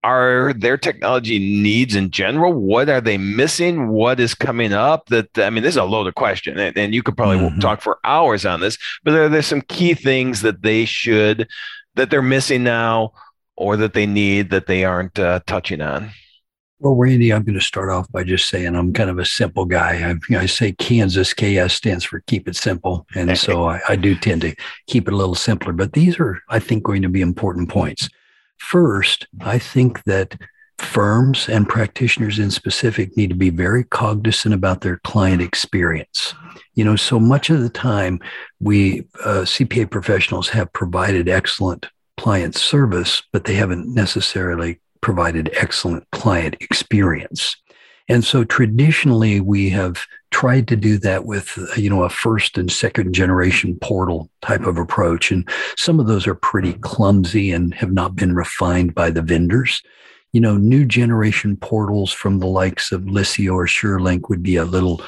are 0.02 0.52
their 0.54 0.78
technology 0.78 1.38
needs 1.38 1.94
in 1.94 2.10
general? 2.10 2.52
What 2.52 2.88
are 2.88 3.00
they 3.00 3.18
missing? 3.18 3.88
What 3.88 4.18
is 4.18 4.34
coming 4.34 4.72
up? 4.72 5.06
That 5.06 5.38
I 5.38 5.50
mean, 5.50 5.62
this 5.62 5.74
is 5.74 5.78
a 5.78 5.84
loaded 5.84 6.14
question, 6.14 6.58
and, 6.58 6.76
and 6.76 6.94
you 6.94 7.02
could 7.02 7.16
probably 7.16 7.38
mm-hmm. 7.38 7.58
talk 7.58 7.80
for 7.80 7.98
hours 8.04 8.46
on 8.46 8.60
this. 8.60 8.78
But 9.04 9.14
are 9.14 9.28
there 9.28 9.42
some 9.42 9.62
key 9.62 9.94
things 9.94 10.42
that 10.42 10.62
they 10.62 10.84
should 10.84 11.48
that 11.96 12.10
they're 12.10 12.22
missing 12.22 12.62
now, 12.62 13.12
or 13.56 13.76
that 13.76 13.92
they 13.92 14.06
need 14.06 14.50
that 14.50 14.66
they 14.66 14.84
aren't 14.84 15.18
uh, 15.18 15.40
touching 15.46 15.80
on? 15.80 16.10
Well, 16.78 16.94
Randy, 16.94 17.30
I'm 17.30 17.42
going 17.42 17.58
to 17.58 17.60
start 17.60 17.90
off 17.90 18.10
by 18.10 18.24
just 18.24 18.48
saying 18.48 18.74
I'm 18.74 18.94
kind 18.94 19.10
of 19.10 19.18
a 19.18 19.24
simple 19.26 19.66
guy. 19.66 20.16
I, 20.30 20.34
I 20.34 20.46
say 20.46 20.72
Kansas 20.72 21.34
KS 21.34 21.74
stands 21.74 22.04
for 22.04 22.20
keep 22.20 22.48
it 22.48 22.56
simple. 22.56 23.06
And 23.14 23.36
so 23.36 23.64
I, 23.68 23.80
I 23.90 23.96
do 23.96 24.14
tend 24.14 24.40
to 24.42 24.54
keep 24.86 25.06
it 25.06 25.12
a 25.12 25.16
little 25.16 25.34
simpler. 25.34 25.74
But 25.74 25.92
these 25.92 26.18
are, 26.18 26.40
I 26.48 26.58
think, 26.58 26.82
going 26.82 27.02
to 27.02 27.10
be 27.10 27.20
important 27.20 27.68
points. 27.68 28.08
First, 28.60 29.26
I 29.40 29.58
think 29.58 30.04
that 30.04 30.36
firms 30.78 31.48
and 31.48 31.68
practitioners 31.68 32.38
in 32.38 32.50
specific 32.50 33.16
need 33.16 33.30
to 33.30 33.36
be 33.36 33.50
very 33.50 33.84
cognizant 33.84 34.54
about 34.54 34.82
their 34.82 34.98
client 34.98 35.42
experience. 35.42 36.34
You 36.74 36.84
know, 36.84 36.96
so 36.96 37.18
much 37.18 37.50
of 37.50 37.60
the 37.60 37.68
time, 37.70 38.20
we 38.60 39.00
uh, 39.24 39.42
CPA 39.42 39.90
professionals 39.90 40.48
have 40.50 40.72
provided 40.72 41.28
excellent 41.28 41.86
client 42.16 42.54
service, 42.54 43.22
but 43.32 43.44
they 43.44 43.54
haven't 43.54 43.92
necessarily 43.92 44.80
provided 45.00 45.50
excellent 45.54 46.06
client 46.12 46.56
experience. 46.60 47.56
And 48.10 48.24
so 48.24 48.44
traditionally, 48.44 49.40
we 49.40 49.70
have 49.70 50.04
tried 50.30 50.68
to 50.68 50.76
do 50.76 50.98
that 50.98 51.24
with, 51.24 51.56
uh, 51.56 51.74
you 51.76 51.88
know, 51.88 52.02
a 52.02 52.10
first 52.10 52.58
and 52.58 52.70
second 52.70 53.14
generation 53.14 53.78
portal 53.80 54.28
type 54.42 54.66
of 54.66 54.76
approach. 54.76 55.30
And 55.30 55.48
some 55.78 55.98
of 55.98 56.06
those 56.06 56.26
are 56.26 56.34
pretty 56.34 56.74
clumsy 56.74 57.52
and 57.52 57.72
have 57.74 57.92
not 57.92 58.16
been 58.16 58.34
refined 58.34 58.94
by 58.94 59.10
the 59.10 59.22
vendors 59.22 59.82
you 60.32 60.40
know, 60.40 60.56
new 60.56 60.84
generation 60.84 61.56
portals 61.56 62.12
from 62.12 62.38
the 62.38 62.46
likes 62.46 62.92
of 62.92 63.02
Liscio 63.02 63.54
or 63.54 63.66
Suralink 63.66 64.28
would 64.28 64.42
be 64.42 64.56
a 64.56 64.64
little 64.64 65.02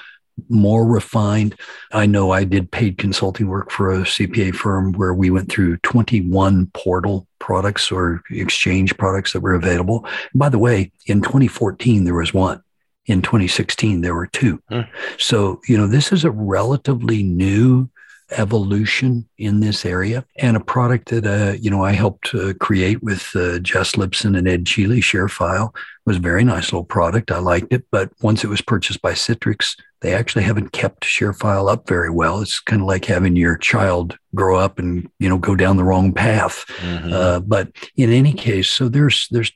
more 0.49 0.87
refined. 0.87 1.55
I 1.93 2.07
know 2.07 2.33
I 2.33 2.45
did 2.45 2.71
paid 2.71 2.99
consulting 2.99 3.49
work 3.49 3.71
for 3.71 3.93
a 3.93 3.99
CPA 3.99 4.55
firm 4.55 4.93
where 4.93 5.15
we 5.15 5.31
went 5.31 5.51
through 5.51 5.77
21 5.79 6.71
portal 6.75 7.29
products 7.39 7.93
or 7.93 8.23
exchange 8.31 8.97
products 8.97 9.33
that 9.33 9.41
were 9.41 9.55
available. 9.55 10.07
by 10.35 10.49
the 10.49 10.59
way, 10.59 10.91
in 11.07 11.23
2014, 11.23 12.05
there 12.05 12.15
was 12.15 12.35
one. 12.35 12.63
In 13.07 13.21
2016, 13.21 14.01
there 14.01 14.15
were 14.15 14.29
two. 14.29 14.63
Hmm. 14.69 14.83
So, 15.19 15.61
you 15.67 15.77
know, 15.77 15.89
this 15.89 16.13
is 16.13 16.25
a 16.25 16.31
relatively 16.31 17.23
new 17.25 17.91
evolution 18.39 19.29
in 19.39 19.61
this 19.61 19.85
area 19.85 20.25
and 20.37 20.57
a 20.57 20.61
product 20.61 21.11
that 21.11 21.27
uh, 21.27 21.57
you 21.61 21.71
know 21.71 21.85
I 21.85 21.93
helped 21.93 22.35
uh, 22.35 22.55
create 22.55 23.03
with 23.03 23.31
uh, 23.35 23.59
Jess 23.59 23.93
Lipson 23.93 24.37
and 24.37 24.49
Ed 24.49 24.65
Cheeley. 24.65 25.01
ShareFile 25.01 25.75
was 26.07 26.17
a 26.17 26.21
very 26.21 26.45
nice 26.45 26.73
little 26.73 26.85
product. 26.85 27.31
I 27.31 27.39
liked 27.39 27.73
it, 27.73 27.85
but 27.91 28.11
once 28.23 28.45
it 28.45 28.49
was 28.49 28.61
purchased 28.61 29.03
by 29.03 29.13
Citrix, 29.13 29.77
they 30.01 30.15
actually 30.15 30.45
haven't 30.45 30.73
kept 30.73 31.05
ShareFile 31.05 31.71
up 31.71 31.89
very 31.89 32.11
well. 32.11 32.41
It's 32.41 32.61
kind 32.61 32.83
of 32.83 32.89
like 32.89 33.05
having 33.05 33.37
your 33.37 33.57
child 33.57 34.17
grow 34.35 34.59
up 34.59 34.79
and 34.79 35.09
you 35.19 35.29
know 35.29 35.39
go 35.39 35.55
down 35.55 35.77
the 35.77 35.85
wrong 35.85 36.13
path. 36.13 36.65
Mm-hmm. 36.79 37.13
Uh, 37.13 37.41
but 37.41 37.71
in 37.97 38.11
any 38.11 38.33
case, 38.33 38.69
so 38.69 38.89
there's 38.89 39.29
there's 39.31 39.53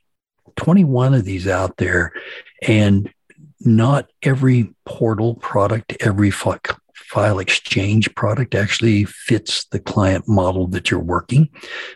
21 0.55 1.13
of 1.13 1.25
these 1.25 1.47
out 1.47 1.77
there, 1.77 2.13
and 2.67 3.11
not 3.61 4.09
every 4.23 4.73
portal 4.85 5.35
product, 5.35 5.95
every 5.99 6.31
file 6.31 7.39
exchange 7.39 8.13
product 8.15 8.53
actually 8.53 9.05
fits 9.05 9.65
the 9.65 9.79
client 9.79 10.27
model 10.27 10.67
that 10.67 10.91
you're 10.91 10.99
working. 10.99 11.49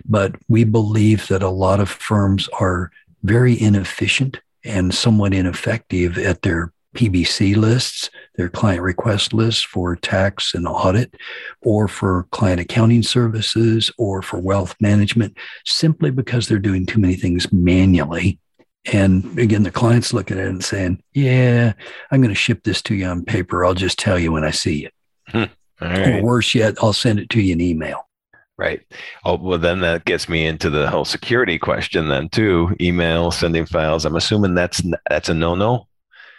But 0.05 0.35
we 0.47 0.63
believe 0.63 1.27
that 1.27 1.43
a 1.43 1.49
lot 1.49 1.79
of 1.79 1.89
firms 1.89 2.49
are 2.59 2.91
very 3.23 3.59
inefficient 3.61 4.39
and 4.63 4.93
somewhat 4.93 5.33
ineffective 5.33 6.17
at 6.17 6.41
their 6.41 6.73
PBC 6.95 7.55
lists, 7.55 8.09
their 8.35 8.49
client 8.49 8.81
request 8.81 9.33
lists 9.33 9.61
for 9.61 9.95
tax 9.95 10.53
and 10.53 10.67
audit, 10.67 11.15
or 11.61 11.87
for 11.87 12.27
client 12.31 12.59
accounting 12.59 13.01
services, 13.01 13.89
or 13.97 14.21
for 14.21 14.39
wealth 14.39 14.75
management, 14.81 15.37
simply 15.65 16.11
because 16.11 16.47
they're 16.47 16.59
doing 16.59 16.85
too 16.85 16.99
many 16.99 17.15
things 17.15 17.51
manually. 17.53 18.40
And 18.85 19.37
again, 19.37 19.63
the 19.63 19.71
client's 19.71 20.13
looking 20.13 20.39
at 20.39 20.45
it 20.45 20.49
and 20.49 20.63
saying, 20.63 21.03
Yeah, 21.13 21.73
I'm 22.09 22.21
going 22.21 22.29
to 22.29 22.35
ship 22.35 22.63
this 22.63 22.81
to 22.83 22.95
you 22.95 23.05
on 23.05 23.25
paper. 23.25 23.63
I'll 23.63 23.73
just 23.73 23.99
tell 23.99 24.17
you 24.17 24.31
when 24.31 24.43
I 24.43 24.51
see 24.51 24.85
it. 24.85 24.93
Hmm. 25.27 25.43
Or 25.81 26.21
worse 26.21 26.53
yet, 26.53 26.75
I'll 26.81 26.93
send 26.93 27.19
it 27.19 27.29
to 27.31 27.41
you 27.41 27.53
in 27.53 27.61
email. 27.61 28.07
Right. 28.57 28.81
Oh, 29.25 29.37
well, 29.37 29.57
then 29.57 29.79
that 29.81 30.05
gets 30.05 30.29
me 30.29 30.45
into 30.45 30.69
the 30.69 30.87
whole 30.87 31.05
security 31.05 31.57
question, 31.57 32.09
then 32.09 32.29
too. 32.29 32.75
Email, 32.79 33.31
sending 33.31 33.65
files. 33.65 34.05
I'm 34.05 34.15
assuming 34.15 34.53
that's 34.53 34.83
that's 35.09 35.29
a 35.29 35.33
no 35.33 35.55
no. 35.55 35.87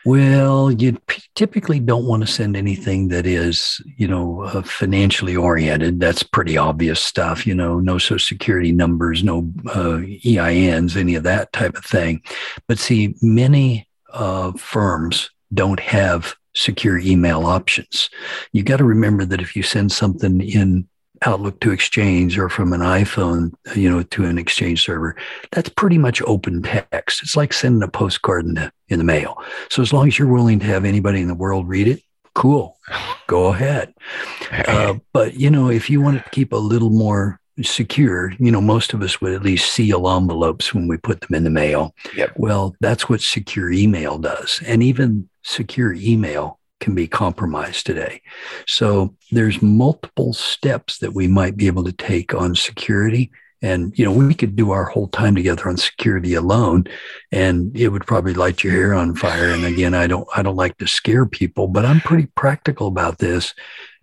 Well, 0.05 0.73
you 0.73 0.99
typically 1.37 1.79
don't 1.79 2.07
want 2.07 2.23
to 2.23 2.27
send 2.27 2.57
anything 2.57 3.09
that 3.09 3.25
is, 3.25 3.81
you 3.97 4.09
know, 4.09 4.43
uh, 4.43 4.63
financially 4.63 5.37
oriented. 5.37 6.01
That's 6.01 6.25
pretty 6.25 6.57
obvious 6.57 7.01
stuff. 7.01 7.47
You 7.47 7.55
know, 7.55 7.79
no 7.79 7.99
social 7.99 8.19
security 8.19 8.73
numbers, 8.73 9.23
no 9.23 9.51
uh, 9.67 10.03
EINs, 10.25 10.97
any 10.97 11.15
of 11.15 11.23
that 11.23 11.53
type 11.53 11.77
of 11.77 11.85
thing. 11.85 12.21
But 12.67 12.79
see, 12.79 13.15
many 13.23 13.89
uh, 14.13 14.53
firms 14.53 15.31
don't 15.55 15.81
have 15.81 16.35
secure 16.55 16.99
email 16.99 17.47
options. 17.47 18.11
You 18.53 18.63
got 18.63 18.79
to 18.79 18.85
remember 18.85 19.25
that 19.25 19.41
if 19.41 19.55
you 19.55 19.63
send 19.63 19.93
something 19.93 20.41
in 20.41 20.89
Outlook 21.27 21.61
to 21.61 21.71
Exchange 21.71 22.39
or 22.39 22.49
from 22.49 22.73
an 22.73 22.81
iPhone, 22.81 23.53
you 23.75 23.91
know, 23.91 24.03
to 24.03 24.25
an 24.25 24.39
Exchange 24.39 24.83
server, 24.83 25.17
that's 25.51 25.69
pretty 25.69 25.99
much 25.99 26.23
open 26.23 26.63
text. 26.63 27.23
It's 27.23 27.37
like 27.37 27.53
sending 27.53 27.83
a 27.83 27.89
postcard 27.89 28.45
in 28.45 28.55
the, 28.55 28.73
in 28.89 28.99
the 28.99 29.05
mail. 29.05 29.43
So 29.71 29.83
as 29.83 29.93
long 29.93 30.09
as 30.09 30.19
you're 30.19 30.29
willing 30.29 30.59
to 30.61 30.67
have 30.67 30.85
anybody 30.85 31.21
in 31.21 31.29
the 31.29 31.35
world 31.35 31.69
read 31.69 31.89
it, 31.89 32.03
cool, 32.35 32.79
go 33.27 33.49
ahead. 33.49 33.95
Uh, 34.53 34.95
but 35.15 35.35
you 35.35 35.49
know, 35.49 35.71
if 35.71 35.89
you 35.89 36.03
want 36.03 36.23
to 36.23 36.31
keep 36.31 36.53
a 36.53 36.57
little 36.57 36.91
more 36.91 37.41
secure, 37.63 38.33
you 38.39 38.51
know, 38.51 38.61
most 38.61 38.93
of 38.93 39.03
us 39.03 39.21
would 39.21 39.33
at 39.33 39.43
least 39.43 39.73
seal 39.73 40.09
envelopes 40.09 40.75
when 40.75 40.89
we 40.89 40.97
put 40.97 41.21
them 41.23 41.35
in 41.35 41.45
the 41.45 41.51
mail. 41.51 41.95
Yep. 42.15 42.35
Well, 42.37 42.77
that's 42.81 43.09
what 43.09 43.23
secure 43.23 43.71
email 43.71 44.19
does. 44.19 44.61
And 44.67 44.83
even 44.83 45.29
secure 45.43 45.95
email 45.95 46.59
can 46.83 46.95
be 46.95 47.07
compromised 47.07 47.87
today. 47.87 48.21
So 48.67 49.15
there's 49.31 49.63
multiple 49.63 50.35
steps 50.35 50.99
that 50.99 51.15
we 51.15 51.29
might 51.29 51.57
be 51.57 51.69
able 51.69 51.85
to 51.85 51.93
take 51.93 52.35
on 52.35 52.55
security. 52.55 53.31
And, 53.63 53.97
you 53.97 54.05
know, 54.05 54.13
we 54.13 54.35
could 54.35 54.57
do 54.57 54.73
our 54.73 54.85
whole 54.85 55.07
time 55.09 55.37
together 55.37 55.69
on 55.69 55.77
security 55.77 56.35
alone 56.35 56.85
and 57.31 57.75
it 57.77 57.89
would 57.89 58.05
probably 58.05 58.35
light 58.35 58.65
your 58.65 58.73
hair 58.73 58.93
on 58.93 59.15
fire. 59.15 59.51
And 59.51 59.65
again, 59.65 59.95
I 59.95 60.09
don't, 60.09 60.29
I 60.37 60.43
don't 60.43 60.57
like 60.57 60.77
to 60.79 60.87
scare 60.89 61.25
people, 61.25 61.69
but 61.69 61.87
I'm 61.87 62.01
pretty 62.01 62.27
practical 62.35 62.89
about 62.89 63.19
this. 63.19 63.55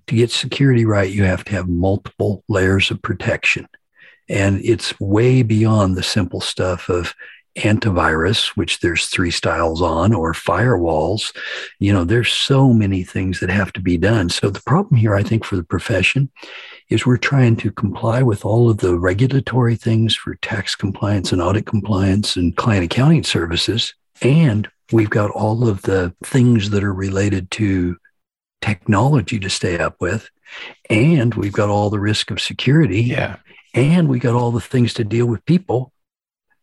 To 0.08 0.16
get 0.16 0.32
security 0.32 0.86
right, 0.86 1.12
you 1.12 1.26
have 1.26 1.44
to 1.46 1.52
have 1.52 1.68
multiple 1.68 2.44
layers 2.48 2.90
of 2.90 3.02
protection. 3.02 3.68
And 4.30 4.62
it's 4.64 4.98
way 5.00 5.44
beyond 5.44 5.98
the 5.98 6.04
simple 6.04 6.42
stuff 6.42 6.90
of, 6.90 7.14
antivirus, 7.60 8.50
which 8.50 8.80
there's 8.80 9.08
three 9.08 9.32
styles 9.32 9.82
on, 9.82 10.14
or 10.14 10.34
firewalls. 10.34 11.36
You 11.80 11.94
know, 11.94 12.04
there's 12.04 12.32
so 12.32 12.74
many 12.74 13.04
things 13.04 13.40
that 13.40 13.50
have 13.50 13.72
to 13.74 13.82
be 13.82 13.98
done. 13.98 14.30
So 14.30 14.50
the 14.50 14.62
problem 14.62 15.00
here, 15.00 15.16
I 15.16 15.24
think, 15.24 15.46
for 15.46 15.56
the 15.56 15.64
profession 15.64 16.30
is 16.90 17.06
we're 17.06 17.18
trying 17.18 17.56
to 17.58 17.72
comply 17.72 18.24
with 18.24 18.46
all 18.46 18.70
of 18.70 18.78
the 18.78 18.98
regulatory 18.98 19.76
things 19.76 20.16
for 20.16 20.36
tax 20.36 20.76
compliance 20.76 21.32
and 21.32 21.42
audit 21.42 21.66
compliance 21.66 22.36
and 22.36 22.56
client 22.56 22.84
accounting 22.84 23.24
services. 23.24 23.94
And 24.22 24.68
we've 24.92 25.10
got 25.10 25.32
all 25.32 25.68
of 25.68 25.82
the 25.84 26.14
things 26.24 26.72
that 26.72 26.84
are 26.84 26.94
related 26.94 27.52
to 27.52 27.98
technology 28.62 29.40
to 29.40 29.50
stay 29.50 29.78
up 29.78 29.96
with. 30.02 30.30
And 30.90 31.34
we've 31.36 31.54
got 31.54 31.70
all 31.70 31.90
the 31.90 32.00
risk 32.00 32.32
of 32.32 32.42
security. 32.42 33.04
Yeah. 33.04 33.38
And 33.76 34.10
we 34.10 34.20
got 34.20 34.34
all 34.34 34.52
the 34.52 34.60
things 34.60 34.94
to 34.96 35.04
deal 35.04 35.28
with 35.28 35.46
people 35.46 35.94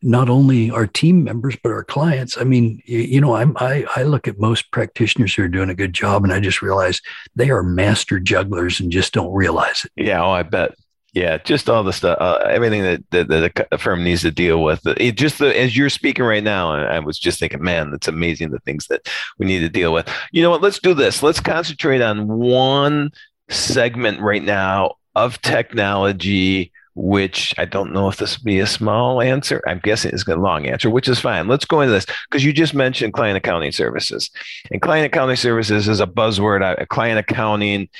not 0.03 0.29
only 0.29 0.71
our 0.71 0.87
team 0.87 1.25
members 1.25 1.57
but 1.62 1.73
our 1.73 1.85
clients. 1.85 2.37
I 2.38 2.45
mean, 2.45 2.83
you 2.85 3.21
know, 3.21 3.35
I'm, 3.35 3.57
I 3.59 3.85
I 3.97 4.03
look 4.03 4.29
at 4.29 4.38
most 4.38 4.71
practitioners 4.71 5.35
who 5.35 5.43
are 5.43 5.49
doing 5.49 5.71
a 5.71 5.75
good 5.75 5.93
job, 5.93 6.25
and 6.25 6.33
I 6.33 6.41
just 6.41 6.62
realize 6.62 7.00
they 7.35 7.50
are 7.50 7.62
master 7.62 8.21
jugglers 8.21 8.81
and 8.81 8.93
just 8.93 9.12
don't 9.12 9.33
realize 9.33 9.85
it. 9.85 9.93
Yeah, 9.97 10.23
oh, 10.23 10.31
I 10.31 10.43
bet. 10.43 10.75
Yeah, 11.15 11.38
just 11.38 11.71
all 11.71 11.83
the 11.83 11.95
stuff, 11.95 12.19
uh, 12.21 12.45
everything 12.47 12.83
that, 12.83 13.03
that, 13.11 13.29
that 13.29 13.69
a 13.73 13.79
firm 13.79 14.05
needs 14.05 14.21
to 14.21 14.31
deal 14.31 14.62
with. 14.62 14.87
It 14.99 15.17
just 15.17 15.38
the, 15.38 15.59
as 15.59 15.75
you're 15.75 15.88
speaking 15.88 16.26
right 16.26 16.45
now, 16.45 16.73
I 16.73 16.99
was 16.99 17.19
just 17.19 17.41
thinking, 17.41 17.62
man, 17.62 17.91
that's 17.91 18.07
amazing 18.07 18.50
the 18.50 18.59
things 18.59 18.87
that 18.88 19.09
we 19.38 19.47
need 19.47 19.61
to 19.61 19.71
deal 19.71 19.95
with. 19.95 20.07
You 20.31 20.43
know 20.43 20.50
what? 20.50 20.61
Let's 20.61 20.79
do 20.79 20.93
this. 20.93 21.23
Let's 21.23 21.41
concentrate 21.41 22.03
on 22.03 22.29
one 22.29 23.12
segment 23.49 24.21
right 24.21 24.43
now 24.43 24.97
of 25.15 25.41
technology 25.41 26.71
which 26.97 27.55
I 27.59 27.67
don't 27.67 27.93
know 27.93 28.09
if 28.09 28.17
this 28.17 28.38
would 28.38 28.45
be 28.45 28.59
a 28.59 28.67
small 28.67 29.21
answer. 29.21 29.62
I'm 29.67 29.81
guessing 29.81 30.12
it's 30.12 30.26
a 30.26 30.35
long 30.35 30.67
answer, 30.67 30.88
which 30.88 31.09
is 31.09 31.21
fine. 31.21 31.47
Let's 31.47 31.67
go 31.67 31.83
into 31.83 31.93
this 31.93 32.07
because 32.29 32.43
you 32.43 32.55
just 32.55 32.75
mentioned 32.75 33.12
client 33.12 33.37
accounting 33.37 33.71
services. 33.71 34.31
And 34.71 34.81
client 34.81 35.07
accounting 35.07 35.37
services 35.37 35.88
is 35.88 36.00
a 36.00 36.07
buzzword. 36.07 36.62
Uh, 36.62 36.87
client 36.87 37.19
accounting 37.19 37.91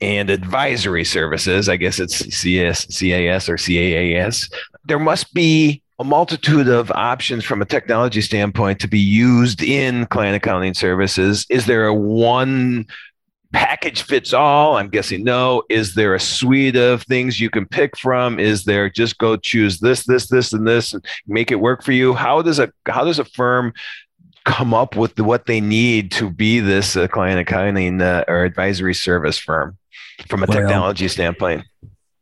and 0.00 0.30
advisory 0.30 1.04
services, 1.04 1.68
I 1.68 1.76
guess 1.76 2.00
it's 2.00 2.16
CS, 2.34 2.86
CAS 2.86 3.48
or 3.48 3.56
CAAS. 3.56 4.52
There 4.84 4.98
must 4.98 5.32
be 5.32 5.80
a 6.00 6.04
multitude 6.04 6.68
of 6.68 6.90
options 6.90 7.44
from 7.44 7.62
a 7.62 7.64
technology 7.64 8.20
standpoint 8.20 8.80
to 8.80 8.88
be 8.88 8.98
used 8.98 9.62
in 9.62 10.06
client 10.06 10.34
accounting 10.34 10.74
services. 10.74 11.46
Is 11.48 11.66
there 11.66 11.86
a 11.86 11.94
one 11.94 12.86
package 13.54 14.02
fits 14.02 14.32
all? 14.32 14.76
I'm 14.76 14.88
guessing 14.88 15.24
no. 15.24 15.62
Is 15.70 15.94
there 15.94 16.14
a 16.14 16.20
suite 16.20 16.76
of 16.76 17.02
things 17.02 17.40
you 17.40 17.48
can 17.48 17.66
pick 17.66 17.96
from? 17.96 18.38
Is 18.38 18.64
there 18.64 18.90
just 18.90 19.18
go 19.18 19.36
choose 19.36 19.78
this, 19.78 20.04
this, 20.04 20.28
this, 20.28 20.52
and 20.52 20.66
this, 20.66 20.92
and 20.92 21.04
make 21.26 21.50
it 21.50 21.60
work 21.60 21.82
for 21.82 21.92
you? 21.92 22.12
How 22.12 22.42
does 22.42 22.58
a 22.58 22.72
how 22.86 23.04
does 23.04 23.18
a 23.18 23.24
firm 23.24 23.72
come 24.44 24.74
up 24.74 24.96
with 24.96 25.14
the, 25.14 25.24
what 25.24 25.46
they 25.46 25.60
need 25.60 26.12
to 26.12 26.30
be 26.30 26.60
this 26.60 26.96
uh, 26.96 27.08
client 27.08 27.40
accounting 27.40 28.02
uh, 28.02 28.24
or 28.28 28.44
advisory 28.44 28.94
service 28.94 29.38
firm 29.38 29.78
from 30.28 30.42
a 30.42 30.46
well, 30.46 30.58
technology 30.58 31.08
standpoint? 31.08 31.64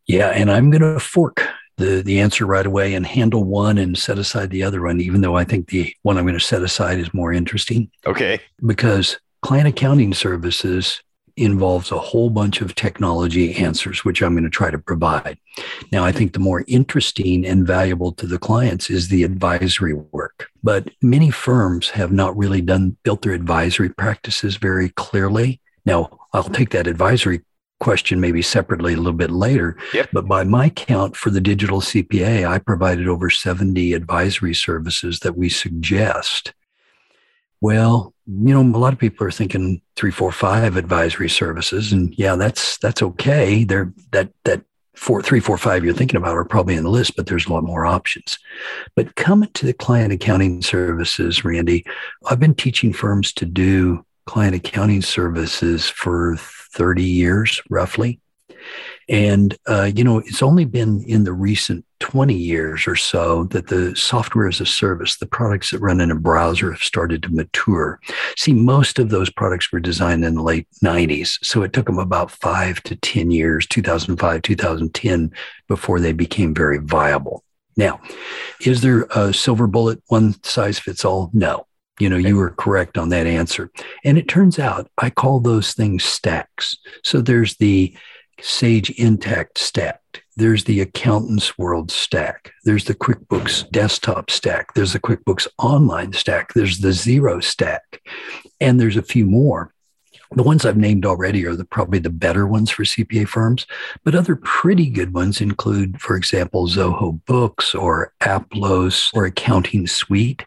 Yeah, 0.06 0.28
and 0.28 0.50
I'm 0.50 0.70
going 0.70 0.82
to 0.82 1.00
fork 1.00 1.48
the, 1.78 2.02
the 2.02 2.20
answer 2.20 2.46
right 2.46 2.66
away 2.66 2.94
and 2.94 3.06
handle 3.06 3.44
one 3.44 3.78
and 3.78 3.96
set 3.96 4.18
aside 4.18 4.50
the 4.50 4.62
other 4.62 4.82
one, 4.82 5.00
even 5.00 5.20
though 5.20 5.36
I 5.36 5.44
think 5.44 5.68
the 5.68 5.94
one 6.02 6.18
I'm 6.18 6.24
going 6.24 6.38
to 6.38 6.44
set 6.44 6.62
aside 6.62 6.98
is 6.98 7.12
more 7.14 7.32
interesting. 7.32 7.90
Okay. 8.06 8.40
Because 8.64 9.18
client 9.40 9.66
accounting 9.68 10.14
services 10.14 11.02
involves 11.42 11.90
a 11.90 11.98
whole 11.98 12.30
bunch 12.30 12.60
of 12.60 12.74
technology 12.74 13.54
answers, 13.54 14.04
which 14.04 14.22
I'm 14.22 14.34
going 14.34 14.44
to 14.44 14.50
try 14.50 14.70
to 14.70 14.78
provide. 14.78 15.38
Now, 15.90 16.04
I 16.04 16.12
think 16.12 16.32
the 16.32 16.38
more 16.38 16.64
interesting 16.66 17.46
and 17.46 17.66
valuable 17.66 18.12
to 18.12 18.26
the 18.26 18.38
clients 18.38 18.90
is 18.90 19.08
the 19.08 19.24
advisory 19.24 19.94
work. 19.94 20.48
But 20.62 20.90
many 21.02 21.30
firms 21.30 21.90
have 21.90 22.12
not 22.12 22.36
really 22.36 22.60
done 22.60 22.96
built 23.02 23.22
their 23.22 23.32
advisory 23.32 23.90
practices 23.90 24.56
very 24.56 24.90
clearly. 24.90 25.60
Now, 25.84 26.18
I'll 26.32 26.44
take 26.44 26.70
that 26.70 26.86
advisory 26.86 27.42
question 27.82 28.20
maybe 28.20 28.40
separately 28.42 28.94
a 28.94 28.96
little 28.96 29.12
bit 29.12 29.32
later. 29.32 29.76
Yep. 29.92 30.10
But 30.12 30.28
by 30.28 30.44
my 30.44 30.68
count 30.68 31.16
for 31.16 31.30
the 31.30 31.40
digital 31.40 31.80
CPA, 31.80 32.46
I 32.46 32.58
provided 32.58 33.08
over 33.08 33.28
70 33.28 33.92
advisory 33.92 34.54
services 34.54 35.18
that 35.20 35.36
we 35.36 35.48
suggest. 35.48 36.52
Well, 37.62 38.12
you 38.26 38.52
know, 38.52 38.60
a 38.60 38.78
lot 38.78 38.92
of 38.92 38.98
people 38.98 39.24
are 39.24 39.30
thinking 39.30 39.80
three, 39.94 40.10
four, 40.10 40.32
five 40.32 40.76
advisory 40.76 41.28
services, 41.28 41.92
and 41.92 42.12
yeah, 42.18 42.34
that's 42.34 42.76
that's 42.78 43.02
okay. 43.02 43.62
They're 43.62 43.92
that 44.10 44.32
that 44.42 44.64
four, 44.96 45.22
three, 45.22 45.38
four, 45.38 45.56
five 45.56 45.84
you're 45.84 45.94
thinking 45.94 46.16
about 46.16 46.36
are 46.36 46.44
probably 46.44 46.74
in 46.74 46.82
the 46.82 46.90
list, 46.90 47.14
but 47.16 47.26
there's 47.26 47.46
a 47.46 47.52
lot 47.52 47.62
more 47.62 47.86
options. 47.86 48.36
But 48.96 49.14
coming 49.14 49.48
to 49.54 49.64
the 49.64 49.72
client 49.72 50.12
accounting 50.12 50.60
services, 50.60 51.44
Randy, 51.44 51.86
I've 52.26 52.40
been 52.40 52.56
teaching 52.56 52.92
firms 52.92 53.32
to 53.34 53.46
do 53.46 54.04
client 54.26 54.56
accounting 54.56 55.02
services 55.02 55.88
for 55.88 56.36
30 56.38 57.04
years, 57.04 57.62
roughly. 57.70 58.20
And, 59.08 59.56
uh, 59.68 59.90
you 59.94 60.02
know, 60.02 60.18
it's 60.18 60.42
only 60.42 60.64
been 60.64 61.04
in 61.04 61.24
the 61.24 61.32
recent 61.32 61.84
20 62.02 62.34
years 62.34 62.88
or 62.88 62.96
so 62.96 63.44
that 63.44 63.68
the 63.68 63.94
software 63.94 64.48
as 64.48 64.60
a 64.60 64.66
service, 64.66 65.18
the 65.18 65.26
products 65.26 65.70
that 65.70 65.78
run 65.78 66.00
in 66.00 66.10
a 66.10 66.16
browser 66.16 66.72
have 66.72 66.82
started 66.82 67.22
to 67.22 67.32
mature. 67.32 68.00
See, 68.36 68.52
most 68.52 68.98
of 68.98 69.10
those 69.10 69.30
products 69.30 69.70
were 69.70 69.78
designed 69.78 70.24
in 70.24 70.34
the 70.34 70.42
late 70.42 70.66
90s. 70.84 71.38
So 71.44 71.62
it 71.62 71.72
took 71.72 71.86
them 71.86 72.00
about 72.00 72.32
five 72.32 72.82
to 72.82 72.96
10 72.96 73.30
years, 73.30 73.68
2005, 73.68 74.42
2010, 74.42 75.32
before 75.68 76.00
they 76.00 76.12
became 76.12 76.52
very 76.52 76.78
viable. 76.78 77.44
Now, 77.76 78.00
is 78.60 78.82
there 78.82 79.06
a 79.14 79.32
silver 79.32 79.68
bullet, 79.68 80.02
one 80.08 80.34
size 80.42 80.80
fits 80.80 81.04
all? 81.04 81.30
No. 81.32 81.68
You 82.00 82.08
know, 82.08 82.16
you 82.16 82.36
were 82.36 82.50
correct 82.50 82.98
on 82.98 83.10
that 83.10 83.28
answer. 83.28 83.70
And 84.04 84.18
it 84.18 84.26
turns 84.26 84.58
out 84.58 84.90
I 84.98 85.08
call 85.08 85.38
those 85.38 85.72
things 85.72 86.02
stacks. 86.02 86.76
So 87.04 87.20
there's 87.20 87.56
the 87.58 87.96
Sage 88.42 88.94
Intacct 88.96 89.56
stack. 89.56 90.00
There's 90.36 90.64
the 90.64 90.84
AccountantsWorld 90.84 91.90
stack. 91.90 92.52
There's 92.64 92.84
the 92.84 92.94
QuickBooks 92.94 93.70
desktop 93.70 94.30
stack. 94.30 94.74
There's 94.74 94.92
the 94.92 95.00
QuickBooks 95.00 95.46
online 95.58 96.12
stack. 96.12 96.52
There's 96.54 96.78
the 96.78 96.88
Xero 96.88 97.42
stack. 97.42 98.00
And 98.60 98.80
there's 98.80 98.96
a 98.96 99.02
few 99.02 99.26
more. 99.26 99.72
The 100.34 100.42
ones 100.42 100.64
I've 100.64 100.78
named 100.78 101.04
already 101.04 101.46
are 101.46 101.54
the, 101.54 101.64
probably 101.64 101.98
the 101.98 102.10
better 102.10 102.46
ones 102.46 102.70
for 102.70 102.84
CPA 102.84 103.28
firms, 103.28 103.66
but 104.02 104.14
other 104.14 104.36
pretty 104.36 104.88
good 104.88 105.12
ones 105.12 105.40
include, 105.40 106.00
for 106.00 106.16
example, 106.16 106.66
Zoho 106.66 107.20
Books 107.26 107.74
or 107.74 108.12
Aplos 108.22 109.10
or 109.14 109.26
Accounting 109.26 109.86
Suite. 109.86 110.46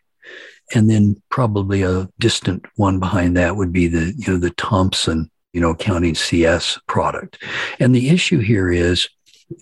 And 0.74 0.90
then 0.90 1.22
probably 1.30 1.84
a 1.84 2.10
distant 2.20 2.66
one 2.76 3.00
behind 3.00 3.38
that 3.38 3.56
would 3.56 3.72
be 3.72 3.88
the, 3.88 4.14
you 4.18 4.34
know, 4.34 4.40
the 4.40 4.50
Thomson 4.52 5.30
you 5.56 5.62
know, 5.62 5.70
accounting 5.70 6.14
CS 6.14 6.78
product. 6.86 7.42
And 7.80 7.96
the 7.96 8.10
issue 8.10 8.40
here 8.40 8.70
is 8.70 9.08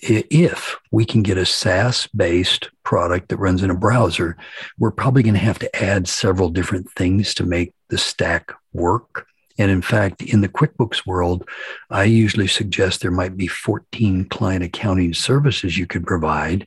if 0.02 0.76
we 0.92 1.06
can 1.06 1.22
get 1.22 1.38
a 1.38 1.46
SaaS 1.46 2.08
based 2.16 2.72
product 2.84 3.30
that 3.30 3.38
runs 3.38 3.62
in 3.62 3.70
a 3.70 3.76
browser, 3.76 4.36
we're 4.80 4.90
probably 4.90 5.22
going 5.22 5.36
to 5.36 5.40
have 5.40 5.60
to 5.60 5.76
add 5.76 6.08
several 6.08 6.50
different 6.50 6.92
things 6.94 7.36
to 7.36 7.46
make 7.46 7.76
the 7.90 8.00
stack 8.00 8.52
work. 8.74 9.28
And 9.60 9.70
in 9.70 9.84
fact, 9.84 10.24
in 10.24 10.42
the 10.42 10.50
QuickBooks 10.50 11.06
world, 11.06 11.48
I 11.92 12.06
usually 12.06 12.48
suggest 12.48 13.02
there 13.02 13.12
might 13.12 13.38
be 13.38 13.46
14 13.46 14.26
client 14.30 14.64
accounting 14.64 15.14
services 15.14 15.78
you 15.78 15.86
could 15.86 16.08
provide 16.08 16.66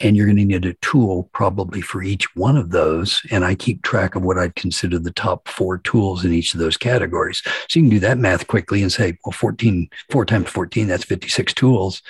and 0.00 0.16
you're 0.16 0.26
going 0.26 0.36
to 0.36 0.44
need 0.44 0.64
a 0.64 0.74
tool 0.74 1.28
probably 1.32 1.80
for 1.80 2.02
each 2.02 2.34
one 2.34 2.56
of 2.56 2.70
those. 2.70 3.22
And 3.30 3.44
I 3.44 3.54
keep 3.54 3.82
track 3.82 4.14
of 4.14 4.22
what 4.22 4.38
I'd 4.38 4.54
consider 4.54 4.98
the 4.98 5.12
top 5.12 5.48
four 5.48 5.78
tools 5.78 6.24
in 6.24 6.32
each 6.32 6.54
of 6.54 6.60
those 6.60 6.76
categories. 6.76 7.42
So 7.68 7.78
you 7.78 7.82
can 7.82 7.90
do 7.90 8.00
that 8.00 8.18
math 8.18 8.46
quickly 8.46 8.82
and 8.82 8.92
say, 8.92 9.18
well, 9.24 9.32
14, 9.32 9.88
four 10.10 10.24
times 10.24 10.48
14, 10.48 10.88
that's 10.88 11.04
56 11.04 11.54
tools. 11.54 12.02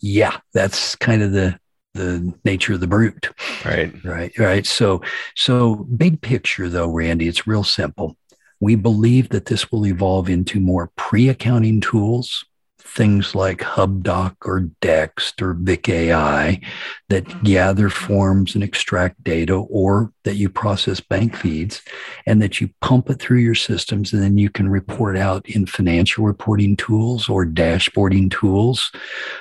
Yeah, 0.00 0.36
that's 0.52 0.96
kind 0.96 1.22
of 1.22 1.32
the 1.32 1.58
the 1.94 2.32
nature 2.44 2.72
of 2.72 2.80
the 2.80 2.86
brute. 2.86 3.28
Right. 3.66 3.92
Right. 4.02 4.32
Right. 4.38 4.66
So 4.66 5.02
so 5.36 5.86
big 5.96 6.22
picture 6.22 6.70
though, 6.70 6.88
Randy, 6.88 7.28
it's 7.28 7.46
real 7.46 7.64
simple. 7.64 8.16
We 8.60 8.76
believe 8.76 9.28
that 9.30 9.46
this 9.46 9.70
will 9.70 9.86
evolve 9.86 10.30
into 10.30 10.58
more 10.58 10.90
pre-accounting 10.96 11.80
tools 11.80 12.46
things 12.82 13.34
like 13.34 13.58
HubDoc 13.58 14.36
or 14.44 14.68
Dext 14.80 15.40
or 15.40 15.54
VicAI 15.54 16.64
that 17.08 17.24
mm-hmm. 17.24 17.44
gather 17.44 17.88
forms 17.88 18.54
and 18.54 18.62
extract 18.62 19.22
data, 19.24 19.54
or 19.54 20.12
that 20.24 20.36
you 20.36 20.48
process 20.48 21.00
bank 21.00 21.36
feeds 21.36 21.82
and 22.26 22.42
that 22.42 22.60
you 22.60 22.70
pump 22.80 23.10
it 23.10 23.20
through 23.20 23.38
your 23.38 23.54
systems. 23.54 24.12
And 24.12 24.22
then 24.22 24.38
you 24.38 24.50
can 24.50 24.68
report 24.68 25.16
out 25.16 25.48
in 25.48 25.66
financial 25.66 26.24
reporting 26.24 26.76
tools 26.76 27.28
or 27.28 27.46
dashboarding 27.46 28.30
tools, 28.30 28.90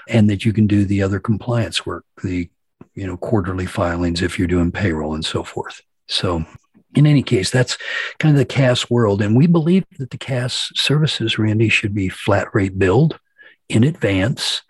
and 0.08 0.30
that 0.30 0.46
you 0.46 0.54
can 0.54 0.68
do 0.68 0.86
the 0.86 1.02
other 1.02 1.20
compliance 1.20 1.86
work, 1.86 2.06
the 2.24 2.50
you 2.96 3.08
know 3.08 3.18
quarterly 3.18 3.66
filings 3.66 4.22
if 4.22 4.38
you're 4.38 4.48
doing 4.48 4.72
payroll 4.72 5.14
and 5.14 5.26
so 5.26 5.44
forth. 5.44 5.82
So 6.08 6.46
in 6.96 7.08
any 7.08 7.24
case, 7.24 7.50
that's 7.50 7.78
kind 8.20 8.36
of 8.36 8.40
the 8.40 8.46
CAS 8.46 8.90
world. 8.90 9.22
And 9.22 9.36
we 9.36 9.48
believe 9.48 9.86
that 9.98 10.10
the 10.10 10.18
CAS 10.18 10.72
services, 10.76 11.40
Randy, 11.40 11.70
should 11.70 11.94
be 11.94 12.10
flat 12.10 12.54
rate 12.54 12.78
billed 12.78 13.20
in 13.72 13.84
advance 13.84 14.62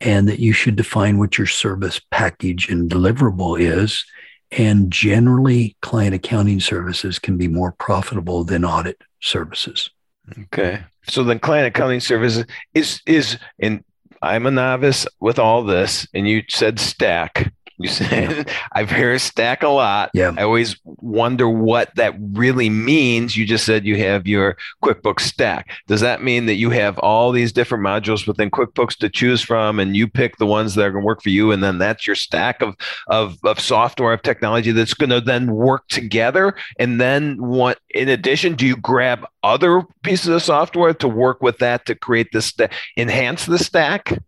and 0.00 0.28
that 0.28 0.40
you 0.40 0.52
should 0.52 0.76
define 0.76 1.18
what 1.18 1.38
your 1.38 1.46
service 1.46 2.00
package 2.10 2.68
and 2.68 2.90
deliverable 2.90 3.58
is. 3.60 4.04
And 4.52 4.92
generally, 4.92 5.76
client 5.82 6.14
accounting 6.14 6.60
services 6.60 7.18
can 7.18 7.36
be 7.36 7.48
more 7.48 7.72
profitable 7.72 8.44
than 8.44 8.64
audit 8.64 9.00
services. 9.20 9.90
Okay. 10.38 10.82
So 11.08 11.24
then 11.24 11.38
client 11.38 11.66
accounting 11.66 12.00
services 12.00 12.44
is 12.74 13.00
is 13.06 13.38
in 13.58 13.84
I'm 14.22 14.46
a 14.46 14.50
novice 14.50 15.06
with 15.20 15.38
all 15.38 15.62
this, 15.62 16.06
and 16.14 16.28
you 16.28 16.42
said 16.48 16.78
stack. 16.78 17.52
You 17.78 17.88
said 17.88 18.50
I've 18.72 18.90
heard 18.90 19.20
stack 19.20 19.62
a 19.62 19.68
lot. 19.68 20.10
Yeah. 20.14 20.32
I 20.36 20.42
always 20.42 20.76
wonder 20.84 21.48
what 21.48 21.94
that 21.96 22.14
really 22.32 22.70
means. 22.70 23.36
You 23.36 23.46
just 23.46 23.66
said 23.66 23.84
you 23.84 23.96
have 23.98 24.26
your 24.26 24.56
QuickBooks 24.82 25.20
stack. 25.20 25.70
Does 25.86 26.00
that 26.00 26.22
mean 26.22 26.46
that 26.46 26.54
you 26.54 26.70
have 26.70 26.98
all 26.98 27.32
these 27.32 27.52
different 27.52 27.84
modules 27.84 28.26
within 28.26 28.50
QuickBooks 28.50 28.96
to 28.98 29.08
choose 29.08 29.42
from, 29.42 29.78
and 29.78 29.96
you 29.96 30.08
pick 30.08 30.38
the 30.38 30.46
ones 30.46 30.74
that 30.74 30.86
are 30.86 30.90
going 30.90 31.02
to 31.02 31.06
work 31.06 31.22
for 31.22 31.30
you, 31.30 31.52
and 31.52 31.62
then 31.62 31.78
that's 31.78 32.06
your 32.06 32.16
stack 32.16 32.62
of 32.62 32.74
of, 33.08 33.38
of 33.44 33.60
software 33.60 34.12
of 34.12 34.22
technology 34.22 34.72
that's 34.72 34.94
going 34.94 35.10
to 35.10 35.20
then 35.20 35.52
work 35.52 35.86
together? 35.88 36.54
And 36.78 37.00
then 37.00 37.36
what? 37.42 37.78
In 37.90 38.08
addition, 38.08 38.54
do 38.54 38.66
you 38.66 38.76
grab 38.76 39.26
other 39.42 39.82
pieces 40.02 40.28
of 40.28 40.42
software 40.42 40.94
to 40.94 41.08
work 41.08 41.42
with 41.42 41.58
that 41.58 41.86
to 41.86 41.94
create 41.94 42.28
this 42.32 42.54
enhance 42.96 43.46
the 43.46 43.58
stack? 43.58 44.18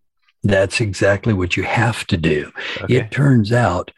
That's 0.49 0.81
exactly 0.81 1.35
what 1.35 1.57
you 1.57 1.63
have 1.65 2.07
to 2.07 2.17
do. 2.17 2.51
Okay. 2.83 2.97
It 2.97 3.11
turns 3.11 3.53
out 3.53 3.91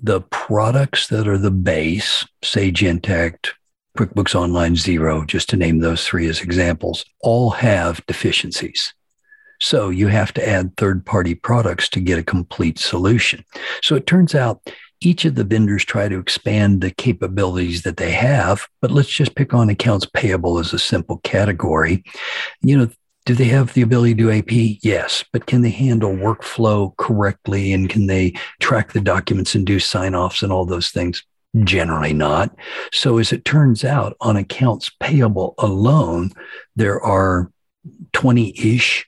the 0.00 0.20
products 0.20 1.08
that 1.08 1.26
are 1.26 1.38
the 1.38 1.50
base, 1.50 2.24
Sage 2.42 2.82
Intacct, 2.82 3.50
QuickBooks 3.98 4.34
Online 4.34 4.76
Xero, 4.76 5.26
just 5.26 5.48
to 5.48 5.56
name 5.56 5.80
those 5.80 6.06
three 6.06 6.28
as 6.28 6.40
examples, 6.40 7.04
all 7.20 7.50
have 7.50 8.04
deficiencies. 8.06 8.94
So 9.60 9.88
you 9.88 10.06
have 10.08 10.32
to 10.34 10.48
add 10.48 10.76
third 10.76 11.04
party 11.04 11.34
products 11.34 11.88
to 11.90 12.00
get 12.00 12.18
a 12.18 12.22
complete 12.22 12.78
solution. 12.78 13.44
So 13.82 13.96
it 13.96 14.06
turns 14.06 14.34
out 14.34 14.60
each 15.00 15.24
of 15.24 15.34
the 15.34 15.44
vendors 15.44 15.84
try 15.84 16.08
to 16.08 16.18
expand 16.18 16.80
the 16.80 16.90
capabilities 16.90 17.82
that 17.82 17.96
they 17.96 18.12
have, 18.12 18.66
but 18.80 18.90
let's 18.90 19.08
just 19.08 19.34
pick 19.34 19.52
on 19.52 19.68
accounts 19.68 20.06
payable 20.14 20.58
as 20.58 20.72
a 20.72 20.78
simple 20.78 21.18
category. 21.18 22.04
You 22.62 22.78
know, 22.78 22.90
do 23.26 23.34
they 23.34 23.46
have 23.46 23.74
the 23.74 23.82
ability 23.82 24.14
to 24.14 24.22
do 24.22 24.30
AP? 24.30 24.78
Yes. 24.82 25.24
But 25.32 25.46
can 25.46 25.62
they 25.62 25.70
handle 25.70 26.12
workflow 26.12 26.96
correctly? 26.96 27.72
And 27.72 27.90
can 27.90 28.06
they 28.06 28.34
track 28.60 28.92
the 28.92 29.00
documents 29.00 29.54
and 29.54 29.66
do 29.66 29.80
sign 29.80 30.14
offs 30.14 30.42
and 30.42 30.52
all 30.52 30.64
those 30.64 30.90
things? 30.90 31.22
Generally 31.64 32.12
not. 32.12 32.54
So, 32.92 33.18
as 33.18 33.32
it 33.32 33.44
turns 33.44 33.84
out, 33.84 34.16
on 34.20 34.36
accounts 34.36 34.90
payable 35.00 35.54
alone, 35.58 36.30
there 36.76 37.00
are 37.00 37.50
20 38.12 38.52
ish 38.58 39.06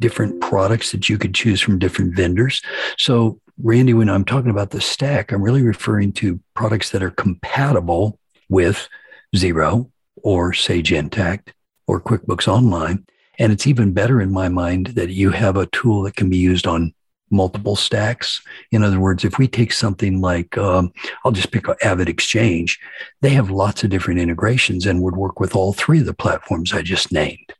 different 0.00 0.40
products 0.40 0.92
that 0.92 1.08
you 1.08 1.18
could 1.18 1.34
choose 1.34 1.60
from 1.60 1.78
different 1.78 2.16
vendors. 2.16 2.62
So, 2.98 3.40
Randy, 3.62 3.94
when 3.94 4.08
I'm 4.08 4.24
talking 4.24 4.50
about 4.50 4.70
the 4.70 4.80
stack, 4.80 5.30
I'm 5.32 5.42
really 5.42 5.62
referring 5.62 6.12
to 6.14 6.40
products 6.54 6.90
that 6.90 7.02
are 7.02 7.10
compatible 7.10 8.18
with 8.48 8.88
Xero 9.36 9.90
or 10.22 10.52
Sage 10.52 10.90
Intacct 10.90 11.48
or 11.86 12.00
QuickBooks 12.00 12.48
Online 12.48 13.04
and 13.42 13.52
it's 13.52 13.66
even 13.66 13.92
better 13.92 14.20
in 14.20 14.30
my 14.30 14.48
mind 14.48 14.86
that 14.94 15.10
you 15.10 15.30
have 15.30 15.56
a 15.56 15.66
tool 15.66 16.02
that 16.02 16.14
can 16.14 16.30
be 16.30 16.36
used 16.36 16.64
on 16.64 16.94
multiple 17.28 17.74
stacks. 17.74 18.40
In 18.70 18.84
other 18.84 19.00
words, 19.00 19.24
if 19.24 19.36
we 19.36 19.48
take 19.48 19.72
something 19.72 20.20
like, 20.20 20.56
um, 20.56 20.92
I'll 21.24 21.32
just 21.32 21.50
pick 21.50 21.64
AvidXchange, 21.64 22.78
they 23.20 23.30
have 23.30 23.50
lots 23.50 23.82
of 23.82 23.90
different 23.90 24.20
integrations 24.20 24.86
and 24.86 25.02
would 25.02 25.16
work 25.16 25.40
with 25.40 25.56
all 25.56 25.72
three 25.72 25.98
of 25.98 26.06
the 26.06 26.14
platforms 26.14 26.72
I 26.72 26.82
just 26.82 27.10
named. 27.10 27.52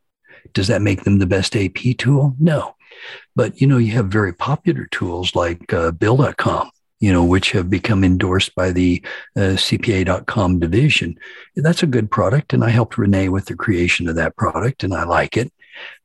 Does 0.53 0.69
that 0.69 0.83
make 0.83 1.03
them 1.03 1.19
the 1.19 1.27
best 1.27 1.57
AP 1.57 1.97
tool? 1.99 2.37
No. 2.39 2.77
But 3.35 3.61
you 3.61 3.67
know, 3.67 3.79
you 3.79 3.91
have 3.95 4.07
very 4.07 4.33
popular 4.33 4.87
tools 4.93 5.35
like 5.35 5.73
uh, 5.73 5.91
Bill.com, 5.91 6.71
you 7.01 7.13
know, 7.13 7.25
which 7.25 7.51
have 7.51 7.69
become 7.69 8.05
endorsed 8.05 8.55
by 8.55 8.71
the 8.71 9.03
uh, 9.35 9.57
CPA.com 9.59 10.61
division. 10.61 11.19
That's 11.57 11.83
a 11.83 11.89
good 11.89 12.09
product, 12.09 12.53
and 12.53 12.63
I 12.63 12.71
helped 12.71 12.99
Renee 12.99 13.31
with 13.31 13.47
the 13.47 13.57
creation 13.57 14.09
of 14.09 14.15
that 14.15 14.37
product, 14.37 14.85
and 14.85 14.95
I 14.95 15.03
like 15.03 15.37
it. 15.37 15.53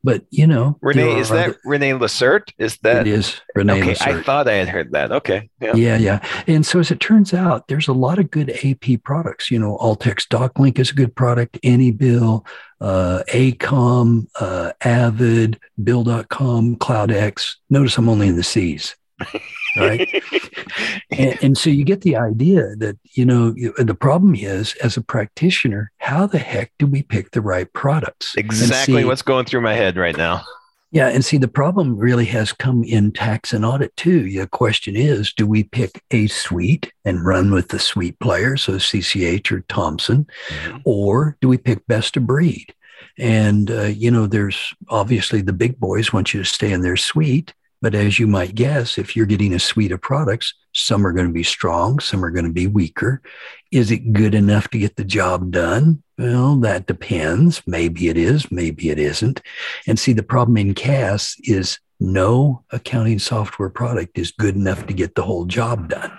But 0.02 0.24
you 0.30 0.46
know, 0.46 0.78
Renee 0.80 1.18
is 1.18 1.28
that 1.30 1.48
other, 1.50 1.60
Renee 1.64 1.92
Lacerte? 1.92 2.52
Is 2.58 2.78
that 2.78 3.06
it 3.06 3.12
is 3.12 3.40
Renee 3.54 3.80
okay, 3.80 3.94
Lacerte. 3.94 4.18
I 4.18 4.22
thought 4.22 4.48
I 4.48 4.54
had 4.54 4.68
heard 4.68 4.92
that. 4.92 5.12
Okay. 5.12 5.50
Yeah. 5.60 5.74
yeah, 5.74 5.96
yeah. 5.96 6.42
And 6.46 6.64
so 6.64 6.78
as 6.80 6.90
it 6.90 7.00
turns 7.00 7.34
out, 7.34 7.68
there's 7.68 7.88
a 7.88 7.92
lot 7.92 8.18
of 8.18 8.30
good 8.30 8.50
AP 8.64 9.02
products. 9.02 9.50
You 9.50 9.58
know, 9.58 9.76
Altec 9.78 10.28
DocLink 10.28 10.78
is 10.78 10.90
a 10.90 10.94
good 10.94 11.14
product, 11.14 11.60
AnyBill, 11.62 12.46
uh, 12.80 13.22
ACOM, 13.28 14.26
uh, 14.40 14.72
Avid, 14.82 15.58
Bill.com, 15.82 16.76
CloudX. 16.76 17.56
Notice 17.70 17.98
I'm 17.98 18.08
only 18.08 18.28
in 18.28 18.36
the 18.36 18.42
C's 18.42 18.96
right? 19.76 20.08
and, 21.10 21.38
and, 21.42 21.58
so 21.58 21.70
you 21.70 21.84
get 21.84 22.02
the 22.02 22.16
idea 22.16 22.76
that, 22.76 22.98
you 23.12 23.24
know, 23.24 23.54
the 23.76 23.96
problem 23.98 24.34
is 24.34 24.74
as 24.76 24.96
a 24.96 25.02
practitioner, 25.02 25.90
how 25.98 26.26
the 26.26 26.38
heck 26.38 26.72
do 26.78 26.86
we 26.86 27.02
pick 27.02 27.32
the 27.32 27.40
right 27.40 27.72
products? 27.72 28.34
Exactly 28.36 29.02
see, 29.02 29.04
what's 29.04 29.22
going 29.22 29.44
through 29.44 29.60
my 29.60 29.74
head 29.74 29.96
right 29.96 30.16
now. 30.16 30.42
Yeah. 30.90 31.08
And 31.08 31.24
see, 31.24 31.36
the 31.36 31.48
problem 31.48 31.98
really 31.98 32.24
has 32.26 32.52
come 32.52 32.82
in 32.82 33.12
tax 33.12 33.52
and 33.52 33.64
audit 33.64 33.94
too. 33.96 34.30
The 34.30 34.46
question 34.46 34.96
is 34.96 35.32
do 35.34 35.46
we 35.46 35.64
pick 35.64 36.02
a 36.10 36.28
suite 36.28 36.92
and 37.04 37.24
run 37.24 37.50
with 37.50 37.68
the 37.68 37.78
suite 37.78 38.18
player, 38.20 38.56
so 38.56 38.74
CCH 38.74 39.52
or 39.52 39.60
Thomson, 39.68 40.26
mm-hmm. 40.48 40.78
or 40.84 41.36
do 41.40 41.48
we 41.48 41.58
pick 41.58 41.86
best 41.86 42.16
of 42.16 42.26
breed? 42.26 42.74
And, 43.18 43.70
uh, 43.70 43.82
you 43.82 44.10
know, 44.10 44.26
there's 44.26 44.74
obviously 44.88 45.42
the 45.42 45.52
big 45.52 45.78
boys 45.78 46.12
want 46.12 46.32
you 46.32 46.42
to 46.42 46.48
stay 46.48 46.72
in 46.72 46.82
their 46.82 46.96
suite. 46.96 47.52
But 47.80 47.94
as 47.94 48.18
you 48.18 48.26
might 48.26 48.54
guess, 48.54 48.98
if 48.98 49.14
you're 49.14 49.26
getting 49.26 49.54
a 49.54 49.58
suite 49.58 49.92
of 49.92 50.00
products, 50.00 50.54
some 50.72 51.06
are 51.06 51.12
going 51.12 51.28
to 51.28 51.32
be 51.32 51.44
strong, 51.44 52.00
some 52.00 52.24
are 52.24 52.30
going 52.30 52.44
to 52.44 52.52
be 52.52 52.66
weaker. 52.66 53.22
Is 53.70 53.90
it 53.90 54.12
good 54.12 54.34
enough 54.34 54.68
to 54.70 54.78
get 54.78 54.96
the 54.96 55.04
job 55.04 55.52
done? 55.52 56.02
Well, 56.16 56.56
that 56.56 56.86
depends. 56.86 57.62
Maybe 57.66 58.08
it 58.08 58.16
is, 58.16 58.50
maybe 58.50 58.90
it 58.90 58.98
isn't. 58.98 59.40
And 59.86 59.98
see, 59.98 60.12
the 60.12 60.24
problem 60.24 60.56
in 60.56 60.74
CAS 60.74 61.36
is 61.44 61.78
no 62.00 62.64
accounting 62.70 63.18
software 63.18 63.70
product 63.70 64.18
is 64.18 64.32
good 64.32 64.56
enough 64.56 64.86
to 64.86 64.92
get 64.92 65.14
the 65.14 65.22
whole 65.22 65.44
job 65.44 65.88
done. 65.88 66.12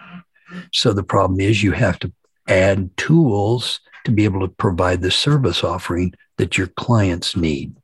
So 0.73 0.93
the 0.93 1.03
problem 1.03 1.39
is 1.39 1.63
you 1.63 1.71
have 1.73 1.99
to 1.99 2.11
add 2.47 2.95
tools 2.97 3.79
to 4.05 4.11
be 4.11 4.23
able 4.25 4.41
to 4.41 4.47
provide 4.47 5.01
the 5.01 5.11
service 5.11 5.63
offering 5.63 6.13
that 6.37 6.57
your 6.57 6.67
clients 6.67 7.35
need. 7.35 7.75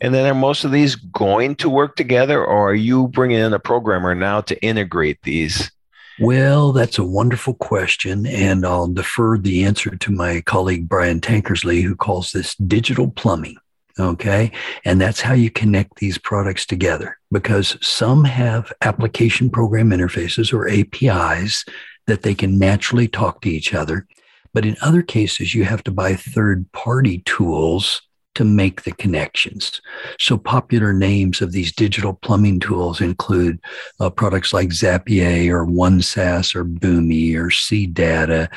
And 0.00 0.14
then 0.14 0.26
are 0.26 0.34
most 0.34 0.64
of 0.64 0.72
these 0.72 0.94
going 0.94 1.56
to 1.56 1.70
work 1.70 1.96
together, 1.96 2.44
or 2.44 2.70
are 2.70 2.74
you 2.74 3.08
bringing 3.08 3.38
in 3.38 3.54
a 3.54 3.58
programmer 3.58 4.14
now 4.14 4.42
to 4.42 4.62
integrate 4.62 5.22
these? 5.22 5.70
Well, 6.18 6.72
that's 6.72 6.98
a 6.98 7.04
wonderful 7.04 7.54
question. 7.54 8.26
And 8.26 8.66
I'll 8.66 8.88
defer 8.88 9.38
the 9.38 9.64
answer 9.64 9.96
to 9.96 10.12
my 10.12 10.40
colleague, 10.42 10.88
Brian 10.88 11.20
Tankersley, 11.20 11.82
who 11.82 11.94
calls 11.94 12.32
this 12.32 12.54
digital 12.56 13.10
plumbing. 13.10 13.56
Okay. 13.98 14.52
And 14.84 15.00
that's 15.00 15.22
how 15.22 15.32
you 15.32 15.50
connect 15.50 15.96
these 15.96 16.18
products 16.18 16.66
together 16.66 17.18
because 17.30 17.78
some 17.80 18.24
have 18.24 18.72
application 18.82 19.48
program 19.48 19.90
interfaces 19.90 20.52
or 20.52 20.68
APIs 20.68 21.64
that 22.06 22.22
they 22.22 22.34
can 22.34 22.58
naturally 22.58 23.08
talk 23.08 23.40
to 23.40 23.50
each 23.50 23.72
other. 23.72 24.06
But 24.52 24.66
in 24.66 24.76
other 24.82 25.02
cases, 25.02 25.54
you 25.54 25.64
have 25.64 25.82
to 25.84 25.90
buy 25.90 26.14
third 26.14 26.70
party 26.72 27.22
tools 27.24 28.02
to 28.36 28.44
make 28.44 28.82
the 28.82 28.92
connections. 28.92 29.80
So 30.18 30.38
popular 30.38 30.92
names 30.92 31.40
of 31.40 31.52
these 31.52 31.72
digital 31.72 32.14
plumbing 32.14 32.60
tools 32.60 33.00
include 33.00 33.60
uh, 33.98 34.10
products 34.10 34.52
like 34.52 34.68
Zapier 34.68 35.50
or 35.50 35.66
OneSaaS 35.66 36.54
or 36.54 36.64
Boomi 36.64 37.34
or 37.34 37.48
CData, 37.48 38.48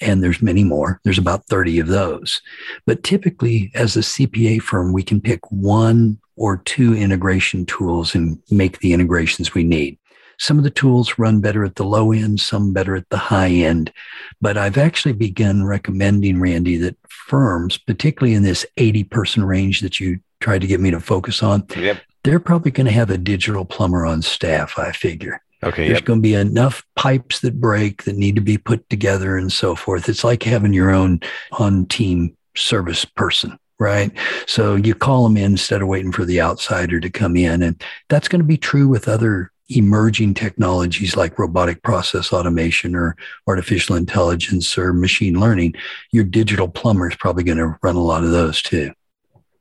and 0.00 0.22
there's 0.22 0.42
many 0.42 0.64
more. 0.64 1.00
There's 1.04 1.18
about 1.18 1.46
30 1.46 1.78
of 1.80 1.86
those. 1.86 2.40
But 2.86 3.02
typically, 3.02 3.70
as 3.74 3.96
a 3.96 4.00
CPA 4.00 4.60
firm, 4.60 4.92
we 4.92 5.02
can 5.02 5.20
pick 5.20 5.40
one 5.50 6.18
or 6.36 6.58
two 6.58 6.94
integration 6.94 7.66
tools 7.66 8.14
and 8.14 8.40
make 8.50 8.78
the 8.78 8.92
integrations 8.92 9.54
we 9.54 9.64
need. 9.64 9.98
Some 10.38 10.58
of 10.58 10.64
the 10.64 10.70
tools 10.70 11.18
run 11.18 11.40
better 11.40 11.64
at 11.64 11.76
the 11.76 11.84
low 11.84 12.12
end, 12.12 12.40
some 12.40 12.72
better 12.72 12.96
at 12.96 13.08
the 13.10 13.18
high 13.18 13.50
end. 13.50 13.92
But 14.40 14.56
I've 14.56 14.78
actually 14.78 15.12
begun 15.12 15.64
recommending, 15.64 16.40
Randy, 16.40 16.76
that 16.78 16.96
firms, 17.08 17.76
particularly 17.76 18.34
in 18.34 18.42
this 18.42 18.64
80 18.76 19.04
person 19.04 19.44
range 19.44 19.80
that 19.80 20.00
you 20.00 20.20
tried 20.40 20.60
to 20.60 20.66
get 20.66 20.80
me 20.80 20.90
to 20.90 21.00
focus 21.00 21.42
on, 21.42 21.66
yep. 21.76 22.00
they're 22.22 22.40
probably 22.40 22.70
going 22.70 22.86
to 22.86 22.92
have 22.92 23.10
a 23.10 23.18
digital 23.18 23.64
plumber 23.64 24.06
on 24.06 24.22
staff, 24.22 24.78
I 24.78 24.92
figure. 24.92 25.40
Okay. 25.62 25.88
There's 25.88 25.98
yep. 25.98 26.04
going 26.04 26.20
to 26.20 26.22
be 26.22 26.34
enough 26.34 26.84
pipes 26.94 27.40
that 27.40 27.60
break 27.60 28.04
that 28.04 28.16
need 28.16 28.36
to 28.36 28.40
be 28.40 28.58
put 28.58 28.88
together 28.88 29.36
and 29.36 29.52
so 29.52 29.74
forth. 29.74 30.08
It's 30.08 30.22
like 30.22 30.44
having 30.44 30.72
your 30.72 30.90
own 30.90 31.20
on 31.52 31.86
team 31.86 32.36
service 32.56 33.04
person 33.04 33.58
right? 33.80 34.10
So 34.46 34.74
you 34.74 34.94
call 34.94 35.24
them 35.24 35.36
in 35.36 35.52
instead 35.52 35.82
of 35.82 35.88
waiting 35.88 36.12
for 36.12 36.24
the 36.24 36.40
outsider 36.40 36.98
to 37.00 37.10
come 37.10 37.36
in. 37.36 37.62
And 37.62 37.82
that's 38.08 38.28
going 38.28 38.40
to 38.40 38.46
be 38.46 38.56
true 38.56 38.88
with 38.88 39.08
other 39.08 39.52
emerging 39.70 40.34
technologies 40.34 41.16
like 41.16 41.38
robotic 41.38 41.82
process 41.82 42.32
automation 42.32 42.94
or 42.94 43.16
artificial 43.46 43.96
intelligence 43.96 44.78
or 44.78 44.92
machine 44.92 45.38
learning, 45.38 45.74
your 46.12 46.24
digital 46.24 46.68
plumber 46.68 47.08
is 47.08 47.16
probably 47.16 47.44
going 47.44 47.58
to 47.58 47.76
run 47.82 47.96
a 47.96 48.02
lot 48.02 48.24
of 48.24 48.30
those 48.30 48.62
too. 48.62 48.92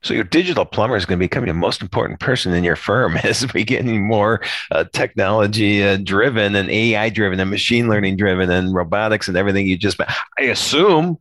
So 0.03 0.13
your 0.13 0.23
digital 0.23 0.63
plumber 0.63 0.95
is 0.95 1.05
going 1.05 1.19
to 1.19 1.25
become 1.25 1.45
the 1.45 1.53
most 1.53 1.81
important 1.81 2.19
person 2.19 2.53
in 2.53 2.63
your 2.63 2.75
firm 2.75 3.17
as 3.23 3.51
we 3.53 3.63
get 3.63 3.83
more 3.85 4.41
uh, 4.71 4.85
technology 4.93 5.83
uh, 5.83 5.97
driven 5.97 6.55
and 6.55 6.69
AI 6.69 7.09
driven 7.09 7.39
and 7.39 7.49
machine 7.49 7.89
learning 7.89 8.15
driven 8.17 8.49
and 8.49 8.73
robotics 8.73 9.27
and 9.27 9.35
everything 9.35 9.67
you 9.67 9.77
just. 9.77 9.99
I 10.39 10.43
assume 10.43 11.17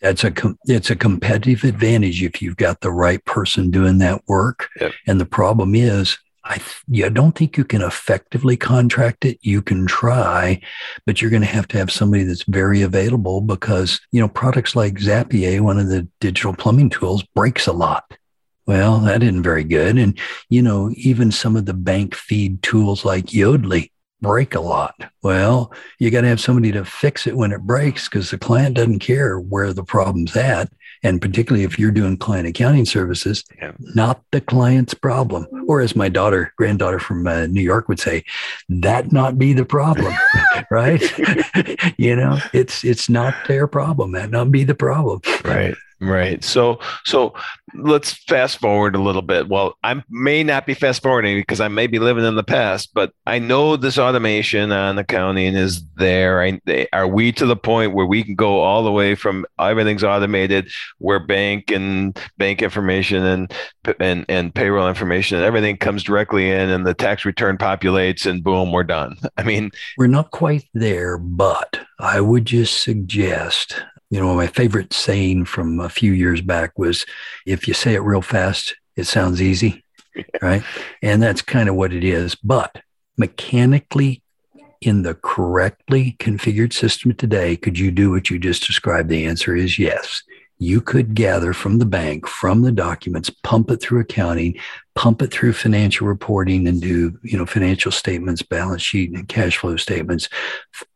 that's 0.00 0.24
a 0.24 0.32
it's 0.64 0.90
a 0.90 0.96
competitive 0.96 1.62
advantage 1.62 2.22
if 2.22 2.42
you've 2.42 2.56
got 2.56 2.80
the 2.80 2.90
right 2.90 3.24
person 3.24 3.70
doing 3.70 3.98
that 3.98 4.22
work. 4.26 4.68
Yep. 4.80 4.92
And 5.06 5.20
the 5.20 5.26
problem 5.26 5.74
is 5.74 6.18
I, 6.44 6.60
don't 7.10 7.36
think 7.36 7.56
you 7.56 7.64
can 7.64 7.82
effectively 7.82 8.56
contract 8.56 9.24
it. 9.24 9.38
You 9.42 9.62
can 9.62 9.86
try, 9.86 10.60
but 11.06 11.20
you're 11.20 11.30
going 11.30 11.42
to 11.42 11.48
have 11.48 11.68
to 11.68 11.78
have 11.78 11.90
somebody 11.90 12.24
that's 12.24 12.42
very 12.44 12.82
available 12.82 13.40
because, 13.40 14.00
you 14.10 14.20
know, 14.20 14.28
products 14.28 14.74
like 14.74 14.94
Zapier, 14.94 15.60
one 15.60 15.78
of 15.78 15.88
the 15.88 16.08
digital 16.20 16.54
plumbing 16.54 16.90
tools, 16.90 17.22
breaks 17.34 17.66
a 17.66 17.72
lot. 17.72 18.16
Well, 18.66 19.00
that 19.00 19.22
isn't 19.22 19.42
very 19.42 19.64
good. 19.64 19.98
And, 19.98 20.18
you 20.48 20.62
know, 20.62 20.90
even 20.96 21.32
some 21.32 21.56
of 21.56 21.66
the 21.66 21.74
bank 21.74 22.14
feed 22.14 22.62
tools 22.62 23.04
like 23.04 23.26
Yodlee 23.26 23.90
break 24.22 24.54
a 24.54 24.60
lot. 24.60 24.94
Well, 25.22 25.72
you 25.98 26.10
got 26.10 26.22
to 26.22 26.28
have 26.28 26.40
somebody 26.40 26.72
to 26.72 26.84
fix 26.84 27.26
it 27.26 27.36
when 27.36 27.52
it 27.52 27.62
breaks 27.62 28.08
because 28.08 28.30
the 28.30 28.38
client 28.38 28.76
doesn't 28.76 29.00
care 29.00 29.38
where 29.38 29.72
the 29.72 29.84
problem's 29.84 30.34
at. 30.36 30.72
And 31.04 31.20
particularly 31.20 31.64
if 31.64 31.80
you're 31.80 31.90
doing 31.90 32.16
client 32.16 32.46
accounting 32.46 32.84
services, 32.84 33.44
yeah. 33.60 33.72
not 33.80 34.22
the 34.30 34.40
client's 34.40 34.94
problem. 34.94 35.46
Or 35.66 35.80
as 35.80 35.96
my 35.96 36.08
daughter, 36.08 36.54
granddaughter 36.56 37.00
from 37.00 37.26
uh, 37.26 37.46
New 37.46 37.60
York 37.60 37.88
would 37.88 37.98
say, 37.98 38.24
that 38.68 39.10
not 39.10 39.36
be 39.36 39.52
the 39.52 39.64
problem, 39.64 40.14
right? 40.70 41.02
you 41.98 42.14
know, 42.14 42.38
it's 42.52 42.84
it's 42.84 43.08
not 43.08 43.34
their 43.48 43.66
problem. 43.66 44.12
That 44.12 44.30
not 44.30 44.52
be 44.52 44.62
the 44.62 44.76
problem. 44.76 45.20
Right. 45.44 45.74
Right. 46.02 46.42
So 46.42 46.80
so 47.04 47.32
let's 47.74 48.12
fast 48.24 48.58
forward 48.58 48.96
a 48.96 49.00
little 49.00 49.22
bit. 49.22 49.48
Well, 49.48 49.78
I 49.84 50.02
may 50.10 50.42
not 50.42 50.66
be 50.66 50.74
fast 50.74 51.00
forwarding 51.00 51.38
because 51.38 51.60
I 51.60 51.68
may 51.68 51.86
be 51.86 52.00
living 52.00 52.24
in 52.24 52.34
the 52.34 52.42
past, 52.42 52.90
but 52.92 53.12
I 53.24 53.38
know 53.38 53.76
this 53.76 53.98
automation 53.98 54.72
on 54.72 54.98
accounting 54.98 55.54
is 55.54 55.84
there. 55.94 56.42
I, 56.42 56.88
are 56.92 57.06
we 57.06 57.30
to 57.32 57.46
the 57.46 57.54
point 57.54 57.94
where 57.94 58.04
we 58.04 58.24
can 58.24 58.34
go 58.34 58.62
all 58.62 58.82
the 58.82 58.90
way 58.90 59.14
from 59.14 59.46
everything's 59.60 60.02
automated, 60.02 60.72
where 60.98 61.20
bank 61.20 61.70
and 61.70 62.18
bank 62.36 62.62
information 62.62 63.24
and 63.24 63.54
and 64.00 64.26
and 64.28 64.52
payroll 64.52 64.88
information 64.88 65.36
and 65.36 65.46
everything 65.46 65.76
comes 65.76 66.02
directly 66.02 66.50
in, 66.50 66.68
and 66.68 66.84
the 66.84 66.94
tax 66.94 67.24
return 67.24 67.56
populates, 67.58 68.26
and 68.26 68.42
boom, 68.42 68.72
we're 68.72 68.82
done. 68.82 69.16
I 69.36 69.44
mean, 69.44 69.70
we're 69.96 70.08
not 70.08 70.32
quite 70.32 70.64
there, 70.74 71.16
but 71.16 71.78
I 72.00 72.20
would 72.20 72.44
just 72.44 72.82
suggest 72.82 73.80
you 74.12 74.20
know, 74.20 74.34
my 74.34 74.46
favorite 74.46 74.92
saying 74.92 75.46
from 75.46 75.80
a 75.80 75.88
few 75.88 76.12
years 76.12 76.42
back 76.42 76.78
was 76.78 77.06
if 77.46 77.66
you 77.66 77.72
say 77.72 77.94
it 77.94 78.02
real 78.02 78.20
fast, 78.20 78.76
it 78.94 79.04
sounds 79.04 79.40
easy. 79.42 79.82
Right. 80.42 80.62
And 81.00 81.22
that's 81.22 81.40
kind 81.40 81.70
of 81.70 81.74
what 81.74 81.94
it 81.94 82.04
is. 82.04 82.34
But 82.34 82.82
mechanically, 83.16 84.22
in 84.82 85.04
the 85.04 85.14
correctly 85.14 86.16
configured 86.18 86.74
system 86.74 87.14
today, 87.14 87.56
could 87.56 87.78
you 87.78 87.90
do 87.90 88.10
what 88.10 88.28
you 88.28 88.38
just 88.38 88.66
described? 88.66 89.08
The 89.08 89.24
answer 89.24 89.56
is 89.56 89.78
yes. 89.78 90.22
you 90.58 90.82
could 90.82 91.14
gather 91.14 91.54
from 91.54 91.78
the 91.78 91.86
bank, 91.86 92.26
from 92.26 92.60
the 92.60 92.72
documents, 92.72 93.30
pump 93.42 93.70
it 93.70 93.80
through 93.80 94.00
accounting, 94.00 94.58
pump 94.94 95.22
it 95.22 95.32
through 95.32 95.54
financial 95.54 96.06
reporting 96.06 96.68
and 96.68 96.82
do, 96.82 97.18
you 97.22 97.38
know, 97.38 97.46
financial 97.46 97.90
statements, 97.90 98.42
balance 98.42 98.82
sheet 98.82 99.12
and 99.12 99.28
cash 99.28 99.56
flow 99.56 99.76
statements, 99.76 100.28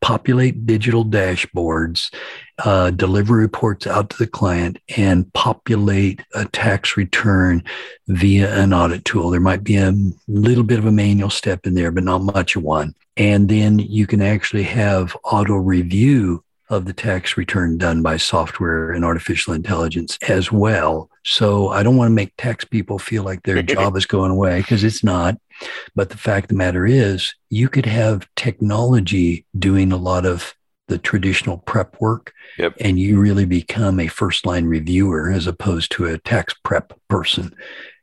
populate 0.03 0.67
digital 0.67 1.07
dashboards, 1.07 2.13
uh, 2.65 2.91
deliver 2.91 3.35
reports 3.35 3.87
out 3.87 4.11
to 4.11 4.17
the 4.19 4.27
client 4.27 4.79
and 4.97 5.33
populate 5.35 6.23
a 6.35 6.45
tax 6.47 6.97
return 6.97 7.63
via 8.09 8.55
an 8.59 8.73
audit 8.73 9.05
tool. 9.05 9.31
There 9.31 9.41
might 9.41 9.65
be 9.65 9.77
a 9.77 9.95
little 10.27 10.65
bit 10.65 10.79
of 10.79 10.87
a 10.87 10.93
manual 10.93 11.31
step 11.31 11.67
in 11.67 11.75
there, 11.75 11.91
but 11.91 12.05
not 12.05 12.23
much 12.23 12.57
of 12.57 12.63
one. 12.63 12.95
And 13.17 13.49
then 13.49 13.79
you 13.79 14.07
can 14.07 14.23
actually 14.23 14.65
have 14.65 15.17
auto 15.25 15.55
review 15.55 16.43
of 16.69 16.85
the 16.85 16.93
tax 16.93 17.37
return 17.37 17.79
done 17.79 18.03
by 18.03 18.17
software 18.17 18.91
and 18.91 19.05
artificial 19.05 19.55
intelligence 19.55 20.19
as 20.29 20.51
well. 20.51 21.09
So 21.25 21.69
I 21.69 21.83
don't 21.83 21.97
want 21.97 22.11
to 22.11 22.15
make 22.15 22.33
tax 22.37 22.65
people 22.65 22.99
feel 22.99 23.23
like 23.23 23.43
their 23.43 23.63
job 23.75 23.97
is 23.97 24.07
going 24.07 24.33
away 24.33 24.61
because 24.61 24.83
it's 24.83 25.05
not. 25.05 25.37
But 25.95 26.11
the 26.11 26.19
fact 26.19 26.47
of 26.47 26.49
the 26.49 26.55
matter 26.55 26.85
is, 26.85 27.35
you 27.51 27.69
could 27.69 27.87
have 27.87 28.29
technology 28.35 29.47
doing 29.59 29.93
a 29.93 29.97
lot 29.97 30.27
of 30.27 30.55
the 30.89 30.99
traditional 30.99 31.59
prep 31.59 32.01
work, 32.01 32.33
yep. 32.59 32.75
and 32.81 32.99
you 32.99 33.21
really 33.21 33.45
become 33.45 33.99
a 33.99 34.07
first 34.07 34.47
line 34.47 34.67
reviewer 34.67 35.31
as 35.31 35.47
opposed 35.47 35.91
to 35.93 36.07
a 36.07 36.19
tax 36.19 36.55
prep 36.65 36.93
person. 37.09 37.55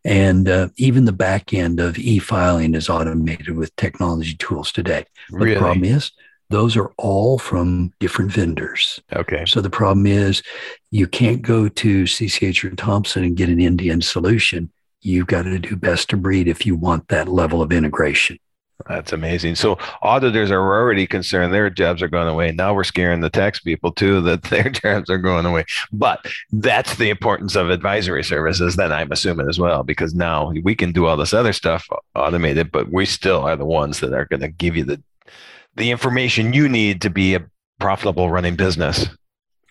And 0.05 0.49
uh, 0.49 0.69
even 0.75 1.05
the 1.05 1.13
back 1.13 1.53
end 1.53 1.79
of 1.79 1.97
e 1.97 2.19
filing 2.19 2.75
is 2.75 2.89
automated 2.89 3.55
with 3.55 3.75
technology 3.77 4.35
tools 4.35 4.71
today. 4.71 5.05
But 5.31 5.37
really? 5.37 5.53
the 5.53 5.59
problem 5.59 5.85
is, 5.85 6.11
those 6.49 6.75
are 6.75 6.91
all 6.97 7.39
from 7.39 7.93
different 7.99 8.31
vendors. 8.31 8.99
Okay. 9.13 9.45
So 9.45 9.61
the 9.61 9.69
problem 9.69 10.05
is 10.05 10.43
you 10.91 11.07
can't 11.07 11.41
go 11.41 11.67
to 11.67 12.03
CCH 12.03 12.63
or 12.63 12.75
Thomson 12.75 13.23
and 13.23 13.37
get 13.37 13.49
an 13.49 13.59
Indian 13.59 14.01
solution. 14.01 14.71
You've 15.01 15.27
got 15.27 15.43
to 15.43 15.57
do 15.57 15.75
best 15.75 16.13
of 16.13 16.21
breed 16.21 16.47
if 16.47 16.65
you 16.65 16.75
want 16.75 17.07
that 17.07 17.27
level 17.27 17.61
of 17.61 17.71
integration. 17.71 18.37
That's 18.87 19.13
amazing. 19.13 19.55
So 19.55 19.77
auditors 20.01 20.51
are 20.51 20.59
already 20.59 21.07
concerned 21.07 21.53
their 21.53 21.69
jobs 21.69 22.01
are 22.01 22.07
going 22.07 22.27
away. 22.27 22.51
Now 22.51 22.73
we're 22.73 22.83
scaring 22.83 23.21
the 23.21 23.29
tax 23.29 23.59
people 23.59 23.91
too 23.91 24.21
that 24.21 24.43
their 24.43 24.69
jobs 24.69 25.09
are 25.09 25.17
going 25.17 25.45
away. 25.45 25.65
But 25.91 26.25
that's 26.51 26.95
the 26.97 27.09
importance 27.09 27.55
of 27.55 27.69
advisory 27.69 28.23
services 28.23 28.75
then 28.75 28.91
I'm 28.91 29.11
assuming 29.11 29.49
as 29.49 29.59
well 29.59 29.83
because 29.83 30.13
now 30.13 30.51
we 30.63 30.75
can 30.75 30.91
do 30.91 31.05
all 31.05 31.17
this 31.17 31.33
other 31.33 31.53
stuff 31.53 31.87
automated, 32.15 32.71
but 32.71 32.91
we 32.91 33.05
still 33.05 33.41
are 33.41 33.55
the 33.55 33.65
ones 33.65 33.99
that 33.99 34.13
are 34.13 34.25
going 34.25 34.41
to 34.41 34.49
give 34.49 34.75
you 34.75 34.83
the 34.83 35.01
the 35.75 35.89
information 35.89 36.53
you 36.53 36.69
need 36.69 37.01
to 37.01 37.09
be 37.09 37.33
a 37.33 37.43
profitable 37.79 38.29
running 38.29 38.55
business. 38.55 39.07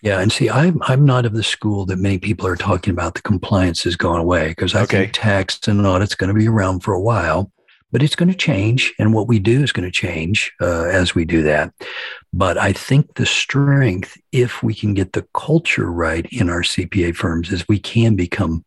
Yeah, 0.01 0.19
and 0.19 0.31
see, 0.31 0.49
I'm 0.49 0.81
I'm 0.83 1.05
not 1.05 1.25
of 1.25 1.33
the 1.33 1.43
school 1.43 1.85
that 1.85 1.97
many 1.97 2.17
people 2.17 2.45
are 2.45 2.57
talking 2.57 2.91
about. 2.91 3.15
The 3.15 3.21
compliance 3.21 3.85
is 3.85 3.95
going 3.95 4.19
away 4.19 4.49
because 4.49 4.75
I 4.75 4.81
okay. 4.81 4.97
think 5.03 5.13
tax 5.13 5.65
and 5.65 5.85
audit's 5.87 6.13
going 6.13 6.27
to 6.27 6.37
be 6.37 6.47
around 6.47 6.81
for 6.81 6.93
a 6.93 6.99
while, 6.99 7.49
but 7.93 8.01
it's 8.01 8.15
going 8.15 8.27
to 8.27 8.35
change, 8.35 8.91
and 8.97 9.13
what 9.13 9.27
we 9.27 9.37
do 9.37 9.63
is 9.63 9.71
going 9.71 9.89
to 9.89 9.91
change 9.91 10.51
uh, 10.59 10.85
as 10.85 11.13
we 11.13 11.23
do 11.23 11.43
that. 11.43 11.71
But 12.33 12.57
I 12.57 12.73
think 12.73 13.13
the 13.13 13.25
strength, 13.27 14.19
if 14.31 14.63
we 14.63 14.73
can 14.73 14.95
get 14.95 15.13
the 15.13 15.25
culture 15.35 15.91
right 15.91 16.25
in 16.31 16.49
our 16.49 16.63
CPA 16.63 17.15
firms, 17.15 17.51
is 17.51 17.67
we 17.67 17.77
can 17.79 18.15
become 18.15 18.65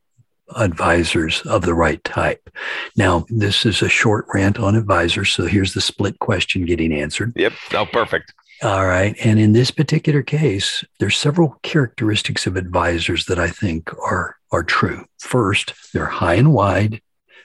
advisors 0.55 1.43
of 1.43 1.63
the 1.63 1.75
right 1.75 2.03
type. 2.05 2.49
Now, 2.97 3.27
this 3.29 3.67
is 3.67 3.83
a 3.83 3.89
short 3.89 4.27
rant 4.33 4.61
on 4.61 4.77
advisors. 4.77 5.33
So 5.33 5.47
here's 5.47 5.75
the 5.75 5.81
split 5.81 6.21
question 6.21 6.65
getting 6.65 6.93
answered. 6.93 7.33
Yep. 7.35 7.53
Oh, 7.75 7.85
perfect. 7.85 8.33
All 8.63 8.87
right. 8.87 9.17
And 9.25 9.41
in 9.41 9.53
this 9.53 9.73
particular 9.73 10.23
case, 10.23 10.85
there's 11.01 11.19
several 11.19 11.59
characteristics 11.63 12.47
of 12.47 12.57
advisors 12.57 13.27
that 13.27 13.41
I 13.41 13.49
think 13.49 13.93
are, 13.99 14.37
are 14.53 14.63
true. 14.63 15.05
First, 15.19 15.75
they're 15.93 16.07
high 16.07 16.35
and 16.35 16.53
wide, 16.53 17.03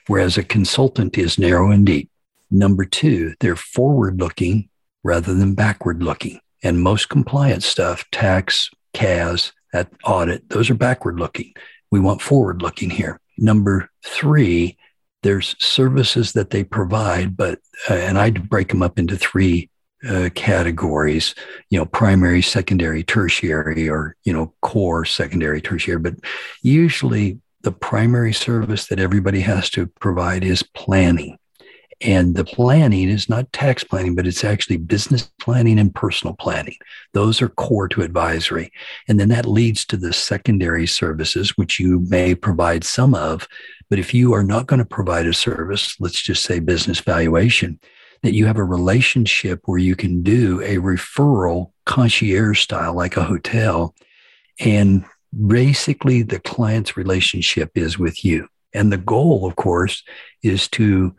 whereas 0.07 0.37
a 0.37 0.43
consultant 0.43 1.17
is 1.17 1.39
narrow 1.39 1.71
and 1.71 1.85
deep. 1.85 2.09
Number 2.49 2.85
two, 2.85 3.33
they're 3.39 3.55
forward 3.55 4.19
looking 4.19 4.69
rather 5.03 5.33
than 5.33 5.55
backward 5.55 6.03
looking. 6.03 6.39
And 6.63 6.81
most 6.81 7.09
compliance 7.09 7.65
stuff, 7.65 8.05
tax, 8.11 8.69
CAS, 8.93 9.51
at 9.73 9.89
audit, 10.03 10.49
those 10.49 10.69
are 10.69 10.75
backward 10.75 11.17
looking. 11.19 11.53
We 11.91 11.99
want 11.99 12.21
forward 12.21 12.61
looking 12.61 12.89
here. 12.89 13.19
Number 13.37 13.89
three, 14.03 14.77
there's 15.23 15.55
services 15.59 16.33
that 16.33 16.49
they 16.49 16.63
provide, 16.63 17.37
but, 17.37 17.59
uh, 17.89 17.93
and 17.93 18.17
I'd 18.17 18.49
break 18.49 18.69
them 18.69 18.83
up 18.83 18.99
into 18.99 19.15
three 19.15 19.69
uh, 20.07 20.29
categories, 20.33 21.35
you 21.69 21.77
know, 21.77 21.85
primary, 21.85 22.41
secondary, 22.41 23.03
tertiary, 23.03 23.87
or, 23.87 24.15
you 24.23 24.33
know, 24.33 24.53
core, 24.61 25.05
secondary, 25.05 25.61
tertiary. 25.61 25.99
But 25.99 26.15
usually 26.63 27.39
the 27.63 27.71
primary 27.71 28.33
service 28.33 28.87
that 28.87 28.99
everybody 28.99 29.41
has 29.41 29.69
to 29.71 29.87
provide 29.87 30.43
is 30.43 30.63
planning. 30.63 31.37
And 32.03 32.35
the 32.35 32.45
planning 32.45 33.09
is 33.09 33.29
not 33.29 33.53
tax 33.53 33.83
planning, 33.83 34.15
but 34.15 34.25
it's 34.25 34.43
actually 34.43 34.77
business 34.77 35.31
planning 35.39 35.77
and 35.77 35.93
personal 35.93 36.33
planning. 36.33 36.75
Those 37.13 37.41
are 37.43 37.49
core 37.49 37.87
to 37.89 38.01
advisory. 38.01 38.71
And 39.07 39.19
then 39.19 39.29
that 39.29 39.45
leads 39.45 39.85
to 39.85 39.97
the 39.97 40.11
secondary 40.11 40.87
services, 40.87 41.51
which 41.57 41.79
you 41.79 41.99
may 42.09 42.33
provide 42.33 42.83
some 42.83 43.13
of. 43.13 43.47
But 43.89 43.99
if 43.99 44.13
you 44.13 44.33
are 44.33 44.43
not 44.43 44.65
going 44.65 44.79
to 44.79 44.85
provide 44.85 45.27
a 45.27 45.33
service, 45.33 45.95
let's 45.99 46.21
just 46.21 46.43
say 46.43 46.59
business 46.59 46.99
valuation, 46.99 47.79
that 48.23 48.33
you 48.33 48.47
have 48.47 48.57
a 48.57 48.63
relationship 48.63 49.61
where 49.65 49.79
you 49.79 49.95
can 49.95 50.23
do 50.23 50.59
a 50.61 50.77
referral 50.77 51.71
concierge 51.85 52.61
style, 52.61 52.95
like 52.95 53.17
a 53.17 53.23
hotel. 53.23 53.93
And 54.59 55.05
basically, 55.47 56.21
the 56.21 56.39
client's 56.39 56.97
relationship 56.97 57.71
is 57.75 57.97
with 57.97 58.23
you. 58.23 58.47
And 58.73 58.91
the 58.91 58.97
goal, 58.97 59.45
of 59.45 59.55
course, 59.55 60.03
is 60.43 60.67
to 60.69 61.15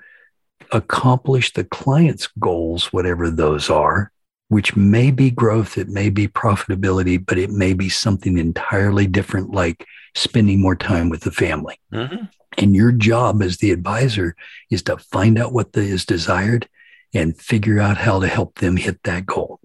accomplish 0.72 1.53
the 1.53 1.64
client's 1.64 2.29
goals, 2.38 2.92
whatever 2.92 3.31
those 3.31 3.68
are, 3.68 4.11
which 4.48 4.77
may 4.77 5.11
be 5.11 5.31
growth, 5.31 5.79
it 5.79 5.88
may 5.88 6.11
be 6.11 6.29
profitability, 6.29 7.25
but 7.25 7.38
it 7.38 7.51
may 7.51 7.72
be 7.72 7.88
something 7.88 8.38
entirely 8.38 9.07
different, 9.07 9.51
like 9.51 9.87
spending 10.14 10.61
more 10.61 10.77
time 10.77 11.09
with 11.09 11.22
the 11.22 11.31
family. 11.31 11.79
Mm-hmm. 11.92 12.25
And 12.59 12.77
your 12.77 12.92
job 12.92 13.42
as 13.42 13.59
the 13.59 13.70
advisor 13.70 14.37
is 14.70 14.83
to 14.85 14.98
find 14.98 15.38
out 15.38 15.53
what 15.53 15.72
the, 15.72 15.81
is 15.81 16.05
desired 16.05 16.68
and 17.14 17.38
figure 17.38 17.79
out 17.79 17.96
how 17.96 18.20
to 18.20 18.27
help 18.27 18.59
them 18.59 18.77
hit 18.77 19.03
that 19.05 19.27
goal. 19.27 19.61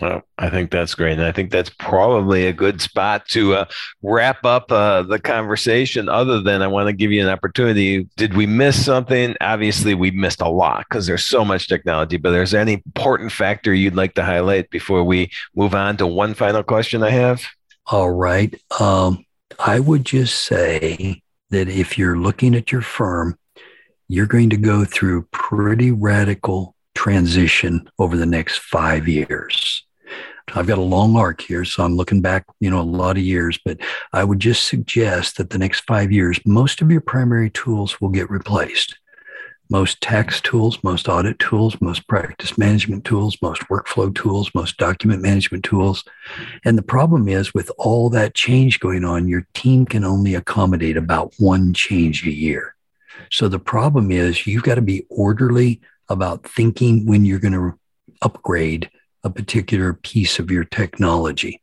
Well, 0.00 0.22
I 0.38 0.50
think 0.50 0.72
that's 0.72 0.94
great. 0.94 1.12
And 1.12 1.22
I 1.22 1.30
think 1.30 1.52
that's 1.52 1.70
probably 1.70 2.46
a 2.46 2.52
good 2.52 2.80
spot 2.80 3.28
to 3.28 3.54
uh, 3.54 3.64
wrap 4.02 4.44
up 4.44 4.72
uh, 4.72 5.02
the 5.02 5.20
conversation. 5.20 6.08
Other 6.08 6.40
than 6.40 6.62
I 6.62 6.66
want 6.66 6.88
to 6.88 6.92
give 6.92 7.12
you 7.12 7.22
an 7.22 7.28
opportunity. 7.28 8.08
Did 8.16 8.34
we 8.34 8.46
miss 8.46 8.84
something? 8.84 9.36
Obviously, 9.40 9.94
we 9.94 10.10
missed 10.10 10.40
a 10.40 10.48
lot 10.48 10.86
because 10.88 11.06
there's 11.06 11.24
so 11.24 11.44
much 11.44 11.68
technology, 11.68 12.16
but 12.16 12.32
there's 12.32 12.54
any 12.54 12.82
important 12.86 13.30
factor 13.30 13.72
you'd 13.72 13.94
like 13.94 14.14
to 14.14 14.24
highlight 14.24 14.68
before 14.70 15.04
we 15.04 15.30
move 15.54 15.74
on 15.74 15.96
to 15.98 16.06
one 16.08 16.34
final 16.34 16.64
question 16.64 17.04
I 17.04 17.10
have? 17.10 17.44
All 17.86 18.10
right. 18.10 18.60
Um, 18.80 19.24
I 19.60 19.78
would 19.78 20.04
just 20.04 20.44
say 20.44 21.22
that 21.50 21.68
if 21.68 21.96
you're 21.96 22.18
looking 22.18 22.56
at 22.56 22.72
your 22.72 22.82
firm, 22.82 23.38
you're 24.08 24.26
going 24.26 24.50
to 24.50 24.56
go 24.56 24.84
through 24.84 25.28
pretty 25.30 25.92
radical 25.92 26.73
transition 26.94 27.88
over 27.98 28.16
the 28.16 28.26
next 28.26 28.58
five 28.58 29.08
years. 29.08 29.84
I've 30.54 30.66
got 30.66 30.78
a 30.78 30.82
long 30.82 31.16
arc 31.16 31.40
here, 31.40 31.64
so 31.64 31.82
I'm 31.82 31.96
looking 31.96 32.20
back, 32.20 32.44
you 32.60 32.70
know, 32.70 32.80
a 32.80 32.82
lot 32.82 33.16
of 33.16 33.22
years, 33.22 33.58
but 33.64 33.78
I 34.12 34.24
would 34.24 34.40
just 34.40 34.66
suggest 34.66 35.38
that 35.38 35.50
the 35.50 35.58
next 35.58 35.80
five 35.80 36.12
years, 36.12 36.38
most 36.44 36.82
of 36.82 36.90
your 36.90 37.00
primary 37.00 37.50
tools 37.50 38.00
will 38.00 38.10
get 38.10 38.30
replaced. 38.30 38.96
Most 39.70 40.02
tax 40.02 40.42
tools, 40.42 40.78
most 40.84 41.08
audit 41.08 41.38
tools, 41.38 41.80
most 41.80 42.06
practice 42.06 42.58
management 42.58 43.04
tools, 43.04 43.38
most 43.40 43.62
workflow 43.62 44.14
tools, 44.14 44.50
most 44.54 44.76
document 44.76 45.22
management 45.22 45.64
tools. 45.64 46.04
And 46.66 46.76
the 46.76 46.82
problem 46.82 47.28
is 47.28 47.54
with 47.54 47.70
all 47.78 48.10
that 48.10 48.34
change 48.34 48.78
going 48.78 49.04
on, 49.04 49.26
your 49.26 49.46
team 49.54 49.86
can 49.86 50.04
only 50.04 50.34
accommodate 50.34 50.98
about 50.98 51.32
one 51.38 51.72
change 51.72 52.26
a 52.26 52.30
year. 52.30 52.74
So 53.30 53.48
the 53.48 53.58
problem 53.58 54.10
is 54.10 54.46
you've 54.46 54.62
got 54.62 54.74
to 54.74 54.82
be 54.82 55.06
orderly 55.08 55.80
about 56.08 56.46
thinking 56.48 57.06
when 57.06 57.24
you're 57.24 57.38
going 57.38 57.52
to 57.52 57.78
upgrade 58.22 58.90
a 59.24 59.30
particular 59.30 59.94
piece 59.94 60.38
of 60.38 60.50
your 60.50 60.64
technology. 60.64 61.60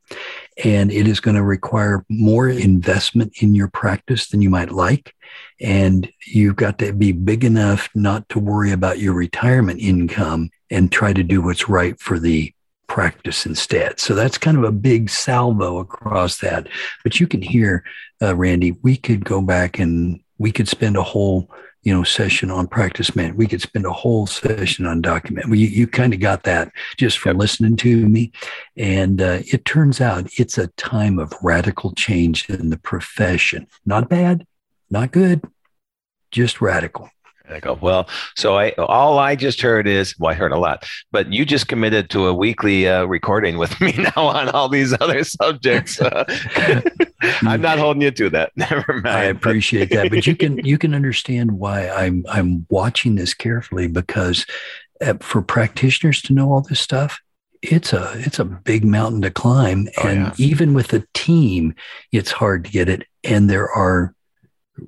And 0.64 0.92
it 0.92 1.08
is 1.08 1.20
going 1.20 1.36
to 1.36 1.44
require 1.44 2.04
more 2.10 2.50
investment 2.50 3.34
in 3.40 3.54
your 3.54 3.68
practice 3.68 4.28
than 4.28 4.42
you 4.42 4.50
might 4.50 4.72
like. 4.72 5.16
And 5.62 6.12
you've 6.26 6.56
got 6.56 6.80
to 6.80 6.92
be 6.92 7.12
big 7.12 7.44
enough 7.44 7.88
not 7.94 8.28
to 8.30 8.40
worry 8.40 8.72
about 8.72 9.00
your 9.00 9.14
retirement 9.14 9.80
income 9.80 10.50
and 10.72 10.92
try 10.92 11.14
to 11.14 11.24
do 11.24 11.42
what's 11.42 11.70
right 11.70 12.00
for 12.00 12.18
the 12.18 12.54
practice 12.88 13.46
instead. 13.46 14.00
So 14.00 14.16
that's 14.16 14.38
kind 14.38 14.58
of 14.58 14.64
a 14.64 14.72
big 14.72 15.10
salvo 15.10 15.78
across 15.78 16.40
that. 16.40 16.68
But 17.04 17.20
you 17.20 17.28
can 17.28 17.42
hear, 17.42 17.84
uh, 18.22 18.36
Randy, 18.36 18.72
we 18.82 18.98
could 18.98 19.24
go 19.24 19.42
back 19.42 19.80
and 19.80 20.20
we 20.40 20.52
could 20.52 20.68
spend 20.68 20.98
a 20.98 21.04
whole 21.04 21.50
you 21.84 21.94
know 21.94 22.04
session 22.04 22.52
on 22.52 22.68
practice 22.68 23.16
man 23.16 23.36
we 23.36 23.48
could 23.48 23.62
spend 23.62 23.86
a 23.86 23.92
whole 23.92 24.28
session 24.28 24.86
on 24.86 25.02
document 25.02 25.48
well, 25.48 25.56
you, 25.56 25.68
you 25.68 25.88
kind 25.88 26.14
of 26.14 26.20
got 26.20 26.44
that 26.44 26.72
just 26.98 27.18
from 27.18 27.32
yep. 27.32 27.42
listening 27.42 27.76
to 27.76 28.08
me. 28.08 28.32
And 28.78 29.22
uh, 29.22 29.40
it 29.52 29.66
turns 29.66 30.00
out 30.00 30.30
it's 30.38 30.58
a 30.58 30.68
time 30.68 31.20
of 31.20 31.34
radical 31.42 31.94
change 31.94 32.50
in 32.50 32.70
the 32.70 32.78
profession. 32.78 33.68
Not 33.86 34.10
bad 34.10 34.46
not 34.90 35.12
good 35.12 35.42
just 36.32 36.62
radical 36.62 37.10
I 37.54 37.60
go, 37.60 37.78
well, 37.82 38.08
so 38.36 38.58
I 38.58 38.72
all 38.72 39.20
I 39.20 39.36
just 39.36 39.62
heard 39.62 39.88
is, 39.88 40.18
well, 40.20 40.32
I 40.32 40.34
heard 40.34 40.52
a 40.52 40.60
lot, 40.60 40.86
but 41.12 41.32
you 41.32 41.46
just 41.46 41.68
committed 41.68 42.10
to 42.12 42.28
a 42.28 42.34
weekly 42.34 42.88
uh, 42.88 43.06
recording 43.06 43.58
with 43.58 43.80
me 43.82 43.94
now 43.94 44.26
on 44.26 44.50
all 44.50 44.70
these 44.70 44.94
other 45.00 45.24
subjects. 45.24 46.00
Uh, 46.02 46.24
I'm 47.44 47.62
not 47.62 47.80
holding 47.80 48.02
you 48.02 48.12
to 48.12 48.30
that. 48.32 48.52
Never 48.56 49.02
mind. 49.04 49.08
I 49.08 49.24
appreciate 49.26 49.90
that, 49.92 50.10
but 50.10 50.26
you 50.26 50.36
can 50.36 50.58
you 50.66 50.78
can 50.78 50.94
understand 50.94 51.52
why 51.52 51.90
I'm 51.90 52.26
I'm 52.30 52.66
watching 52.70 53.16
this 53.16 53.34
carefully 53.34 53.88
because 53.88 54.46
uh, 55.02 55.16
for 55.20 55.42
practitioners 55.42 56.22
to 56.24 56.34
know 56.34 56.52
all 56.52 56.62
this 56.62 56.80
stuff, 56.80 57.20
it's 57.62 57.94
a 57.94 58.12
it's 58.16 58.40
a 58.40 58.46
big 58.46 58.84
mountain 58.86 59.22
to 59.22 59.32
climb, 59.32 59.88
oh, 59.98 60.08
and 60.08 60.28
yeah. 60.28 60.34
even 60.46 60.74
with 60.74 60.94
a 60.94 61.06
team, 61.14 61.76
it's 62.12 62.32
hard 62.32 62.66
to 62.66 62.72
get 62.72 62.90
it. 62.90 63.04
And 63.24 63.50
there 63.50 63.70
are 63.70 64.16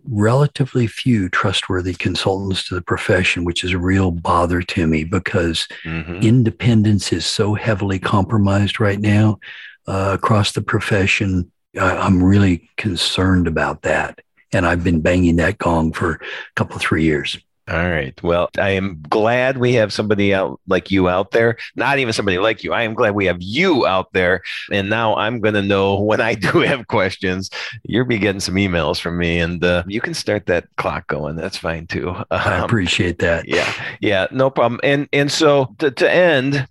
relatively 0.09 0.87
few 0.87 1.29
trustworthy 1.29 1.93
consultants 1.93 2.67
to 2.67 2.75
the 2.75 2.81
profession, 2.81 3.45
which 3.45 3.63
is 3.63 3.71
a 3.71 3.77
real 3.77 4.11
bother 4.11 4.61
to 4.61 4.87
me 4.87 5.03
because 5.03 5.67
mm-hmm. 5.83 6.15
independence 6.15 7.13
is 7.13 7.25
so 7.25 7.53
heavily 7.53 7.99
compromised 7.99 8.79
right 8.79 8.99
now 8.99 9.39
uh, 9.87 10.11
across 10.13 10.51
the 10.51 10.61
profession. 10.61 11.51
I, 11.79 11.97
I'm 11.97 12.23
really 12.23 12.69
concerned 12.77 13.47
about 13.47 13.83
that. 13.83 14.19
And 14.51 14.65
I've 14.65 14.83
been 14.83 15.01
banging 15.01 15.37
that 15.37 15.57
gong 15.57 15.93
for 15.93 16.13
a 16.13 16.19
couple, 16.55 16.77
three 16.77 17.03
years. 17.03 17.37
All 17.69 17.89
right. 17.89 18.21
Well, 18.21 18.49
I 18.57 18.71
am 18.71 19.01
glad 19.09 19.57
we 19.57 19.73
have 19.75 19.93
somebody 19.93 20.33
out 20.33 20.59
like 20.67 20.91
you 20.91 21.07
out 21.07 21.31
there. 21.31 21.57
Not 21.77 21.97
even 21.97 22.11
somebody 22.11 22.37
like 22.37 22.61
you. 22.61 22.73
I 22.73 22.83
am 22.83 22.93
glad 22.93 23.15
we 23.15 23.25
have 23.25 23.41
you 23.41 23.87
out 23.87 24.11
there. 24.11 24.41
And 24.69 24.89
now 24.89 25.15
I'm 25.15 25.39
going 25.39 25.53
to 25.53 25.61
know 25.61 25.97
when 26.01 26.19
I 26.19 26.33
do 26.51 26.59
have 26.59 26.87
questions, 26.87 27.49
you'll 27.83 28.05
be 28.05 28.19
getting 28.19 28.41
some 28.41 28.55
emails 28.55 28.99
from 28.99 29.17
me 29.17 29.39
and 29.39 29.63
uh, 29.63 29.83
you 29.87 30.01
can 30.01 30.13
start 30.13 30.45
that 30.47 30.65
clock 30.75 31.07
going. 31.07 31.37
That's 31.37 31.57
fine 31.57 31.87
too. 31.87 32.09
Um, 32.09 32.25
I 32.31 32.63
appreciate 32.65 33.19
that. 33.19 33.47
Yeah. 33.47 33.71
Yeah. 34.01 34.27
No 34.31 34.49
problem. 34.49 34.81
And, 34.83 35.07
and 35.13 35.31
so 35.31 35.73
to, 35.79 35.89
to 35.89 36.11
end, 36.11 36.67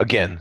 again, 0.00 0.40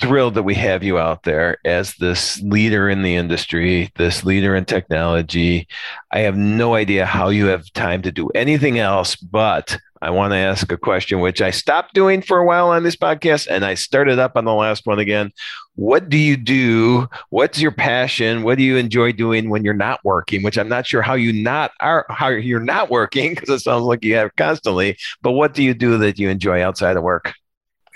thrilled 0.00 0.34
that 0.34 0.42
we 0.42 0.54
have 0.54 0.82
you 0.82 0.98
out 0.98 1.22
there 1.22 1.58
as 1.64 1.94
this 1.96 2.40
leader 2.42 2.88
in 2.88 3.02
the 3.02 3.14
industry, 3.14 3.90
this 3.96 4.24
leader 4.24 4.54
in 4.54 4.64
technology. 4.64 5.68
I 6.10 6.20
have 6.20 6.36
no 6.36 6.74
idea 6.74 7.06
how 7.06 7.28
you 7.28 7.46
have 7.46 7.72
time 7.72 8.02
to 8.02 8.12
do 8.12 8.28
anything 8.30 8.78
else, 8.78 9.16
but 9.16 9.78
I 10.02 10.10
want 10.10 10.32
to 10.32 10.36
ask 10.36 10.70
a 10.72 10.76
question, 10.76 11.20
which 11.20 11.40
I 11.40 11.52
stopped 11.52 11.94
doing 11.94 12.22
for 12.22 12.38
a 12.38 12.44
while 12.44 12.68
on 12.68 12.82
this 12.82 12.96
podcast 12.96 13.46
and 13.48 13.64
I 13.64 13.74
started 13.74 14.18
up 14.18 14.32
on 14.36 14.44
the 14.44 14.52
last 14.52 14.84
one 14.84 14.98
again. 14.98 15.30
What 15.76 16.08
do 16.08 16.18
you 16.18 16.36
do? 16.36 17.08
What's 17.30 17.60
your 17.60 17.70
passion? 17.70 18.42
What 18.42 18.58
do 18.58 18.64
you 18.64 18.76
enjoy 18.76 19.12
doing 19.12 19.48
when 19.48 19.64
you're 19.64 19.74
not 19.74 20.00
working? 20.04 20.42
Which 20.42 20.58
I'm 20.58 20.68
not 20.68 20.88
sure 20.88 21.02
how 21.02 21.14
you 21.14 21.32
not 21.32 21.70
are 21.80 22.04
how 22.10 22.28
you're 22.28 22.58
not 22.60 22.90
working 22.90 23.34
because 23.34 23.48
it 23.48 23.60
sounds 23.60 23.84
like 23.84 24.04
you 24.04 24.16
have 24.16 24.34
constantly. 24.36 24.98
But 25.22 25.32
what 25.32 25.54
do 25.54 25.62
you 25.62 25.72
do 25.72 25.96
that 25.98 26.18
you 26.18 26.28
enjoy 26.28 26.62
outside 26.62 26.96
of 26.96 27.04
work? 27.04 27.32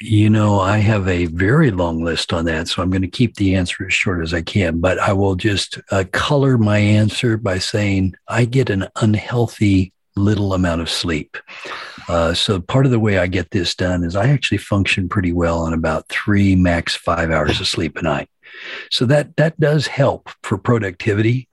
You 0.01 0.29
know, 0.29 0.61
I 0.61 0.79
have 0.79 1.09
a 1.09 1.25
very 1.27 1.71
long 1.71 2.05
list 2.05 2.33
on 2.33 2.45
that, 2.45 2.69
so 2.69 2.83
I'm 2.83 2.91
going 2.91 3.03
to 3.03 3.09
keep 3.09 3.37
the 3.37 3.55
answer 3.55 3.87
as 3.87 3.95
short 3.95 4.23
as 4.23 4.35
I 4.35 4.43
can, 4.43 4.79
but 4.79 4.99
I 4.99 5.15
will 5.15 5.37
just 5.37 5.79
uh, 5.91 6.05
color 6.13 6.59
my 6.59 6.77
answer 6.77 7.39
by 7.39 7.59
saying 7.59 8.15
I 8.29 8.45
get 8.45 8.69
an 8.69 8.89
unhealthy 8.97 9.95
little 10.15 10.53
amount 10.53 10.83
of 10.83 10.91
sleep. 10.91 11.39
Uh, 12.09 12.35
so 12.35 12.61
part 12.61 12.85
of 12.85 12.93
the 12.93 13.01
way 13.01 13.19
I 13.19 13.27
get 13.27 13.51
this 13.53 13.75
done 13.75 14.05
is 14.05 14.17
I 14.17 14.29
actually 14.29 14.59
function 14.59 15.09
pretty 15.09 15.33
well 15.33 15.61
on 15.61 15.73
about 15.73 16.09
three, 16.09 16.55
max 16.55 16.95
five 16.95 17.31
hours 17.31 17.59
of 17.61 17.67
sleep 17.67 17.97
a 17.97 18.03
night. 18.03 18.29
So 18.91 19.07
that 19.07 19.37
that 19.37 19.59
does 19.59 19.87
help 19.87 20.31
for 20.43 20.59
productivity 20.59 21.49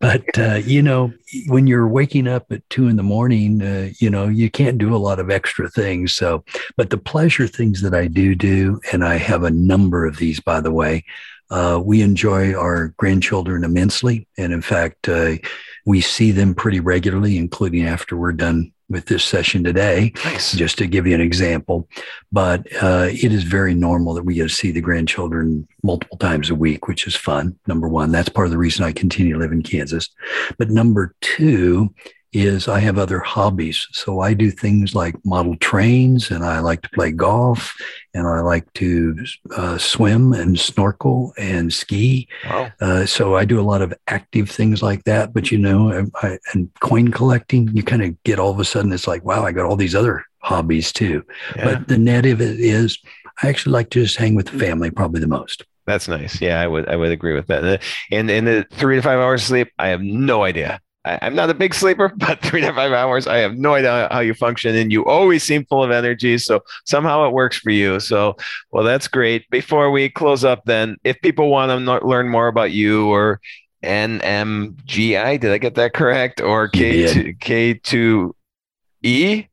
but 0.00 0.24
uh, 0.38 0.60
you 0.64 0.82
know 0.82 1.12
when 1.46 1.66
you're 1.66 1.88
waking 1.88 2.26
up 2.26 2.50
at 2.50 2.68
two 2.70 2.88
in 2.88 2.96
the 2.96 3.02
morning 3.02 3.62
uh, 3.62 3.90
you 3.98 4.10
know 4.10 4.28
you 4.28 4.50
can't 4.50 4.78
do 4.78 4.94
a 4.94 4.98
lot 4.98 5.18
of 5.18 5.30
extra 5.30 5.68
things. 5.68 6.12
So 6.12 6.44
but 6.76 6.90
the 6.90 6.98
pleasure 6.98 7.46
things 7.46 7.80
that 7.82 7.94
i 7.94 8.06
do 8.06 8.34
do 8.34 8.80
and 8.92 9.04
i 9.04 9.16
have 9.16 9.44
a 9.44 9.50
number 9.50 10.06
of 10.06 10.16
these 10.16 10.40
by 10.40 10.60
the 10.60 10.72
way 10.72 11.04
uh, 11.50 11.80
we 11.84 12.00
enjoy 12.00 12.54
our 12.54 12.94
grandchildren 12.96 13.64
immensely. 13.64 14.28
And 14.38 14.52
in 14.52 14.62
fact 14.62 15.08
uh, 15.08 15.36
we 15.84 16.00
see 16.00 16.30
them 16.30 16.54
pretty 16.54 16.80
regularly 16.80 17.36
including 17.36 17.86
after 17.86 18.16
we're 18.16 18.32
done 18.32 18.72
with 18.90 19.06
this 19.06 19.24
session 19.24 19.64
today, 19.64 20.12
nice. 20.24 20.52
just 20.52 20.76
to 20.78 20.86
give 20.86 21.06
you 21.06 21.14
an 21.14 21.20
example. 21.20 21.88
But 22.32 22.66
uh, 22.82 23.08
it 23.10 23.32
is 23.32 23.44
very 23.44 23.74
normal 23.74 24.12
that 24.14 24.24
we 24.24 24.34
get 24.34 24.42
to 24.42 24.48
see 24.54 24.72
the 24.72 24.80
grandchildren 24.80 25.66
multiple 25.82 26.18
times 26.18 26.50
a 26.50 26.54
week, 26.54 26.88
which 26.88 27.06
is 27.06 27.16
fun. 27.16 27.56
Number 27.66 27.88
one, 27.88 28.12
that's 28.12 28.28
part 28.28 28.46
of 28.46 28.50
the 28.50 28.58
reason 28.58 28.84
I 28.84 28.92
continue 28.92 29.32
to 29.32 29.38
live 29.38 29.52
in 29.52 29.62
Kansas. 29.62 30.10
But 30.58 30.70
number 30.70 31.14
two 31.20 31.94
is 32.32 32.68
I 32.68 32.78
have 32.80 32.98
other 32.98 33.18
hobbies. 33.18 33.86
So 33.92 34.20
I 34.20 34.34
do 34.34 34.50
things 34.50 34.94
like 34.94 35.14
model 35.24 35.56
trains 35.56 36.30
and 36.30 36.44
I 36.44 36.60
like 36.60 36.82
to 36.82 36.88
play 36.90 37.10
golf 37.10 37.74
and 38.14 38.26
I 38.26 38.40
like 38.40 38.72
to 38.74 39.16
uh, 39.56 39.78
swim 39.78 40.32
and 40.32 40.58
snorkel 40.58 41.32
and 41.36 41.72
ski. 41.72 42.28
Wow. 42.44 42.72
Uh, 42.80 43.06
so 43.06 43.36
I 43.36 43.44
do 43.44 43.60
a 43.60 43.62
lot 43.62 43.82
of 43.82 43.94
active 44.06 44.50
things 44.50 44.82
like 44.82 45.04
that. 45.04 45.32
But, 45.32 45.50
you 45.50 45.58
know, 45.58 46.06
I, 46.22 46.38
and 46.52 46.70
coin 46.80 47.10
collecting, 47.10 47.68
you 47.74 47.82
kind 47.82 48.02
of 48.02 48.22
get 48.22 48.38
all 48.38 48.50
of 48.50 48.60
a 48.60 48.64
sudden, 48.64 48.92
it's 48.92 49.08
like, 49.08 49.24
wow, 49.24 49.44
I 49.44 49.52
got 49.52 49.66
all 49.66 49.76
these 49.76 49.94
other 49.94 50.24
hobbies 50.38 50.92
too. 50.92 51.24
Yeah. 51.56 51.64
But 51.64 51.88
the 51.88 51.98
net 51.98 52.26
of 52.26 52.40
it 52.40 52.60
is 52.60 52.98
I 53.42 53.48
actually 53.48 53.72
like 53.72 53.90
to 53.90 54.02
just 54.02 54.16
hang 54.16 54.34
with 54.34 54.46
the 54.46 54.58
family 54.58 54.90
probably 54.90 55.20
the 55.20 55.26
most. 55.26 55.64
That's 55.86 56.06
nice. 56.06 56.40
Yeah, 56.40 56.60
I 56.60 56.68
would 56.68 56.88
I 56.88 56.94
would 56.94 57.10
agree 57.10 57.34
with 57.34 57.48
that. 57.48 57.82
And 58.12 58.30
in 58.30 58.44
the 58.44 58.64
three 58.72 58.96
to 58.96 59.02
five 59.02 59.18
hours 59.18 59.42
sleep, 59.42 59.72
I 59.76 59.88
have 59.88 60.00
no 60.00 60.44
idea 60.44 60.80
I, 61.04 61.26
am 61.26 61.34
not 61.34 61.50
a 61.50 61.54
big 61.54 61.74
sleeper, 61.74 62.12
but 62.16 62.42
three 62.42 62.60
to 62.60 62.72
five 62.72 62.92
hours, 62.92 63.26
I 63.26 63.38
have 63.38 63.56
no 63.56 63.74
idea 63.74 64.08
how 64.10 64.20
you 64.20 64.34
function. 64.34 64.74
And 64.76 64.92
you 64.92 65.04
always 65.04 65.42
seem 65.42 65.64
full 65.66 65.82
of 65.82 65.90
energy. 65.90 66.38
So 66.38 66.62
somehow 66.84 67.26
it 67.26 67.32
works 67.32 67.58
for 67.58 67.70
you. 67.70 68.00
So, 68.00 68.36
well, 68.70 68.84
that's 68.84 69.08
great. 69.08 69.48
Before 69.50 69.90
we 69.90 70.08
close 70.08 70.44
up, 70.44 70.64
then, 70.64 70.96
if 71.04 71.20
people 71.22 71.50
want 71.50 71.70
to 71.70 72.06
learn 72.06 72.28
more 72.28 72.48
about 72.48 72.72
you 72.72 73.08
or 73.08 73.40
NMGI, 73.82 75.40
did 75.40 75.52
I 75.52 75.58
get 75.58 75.74
that 75.76 75.94
correct? 75.94 76.40
Or 76.40 76.68
K2, 76.68 77.38
K2E? 79.02 79.49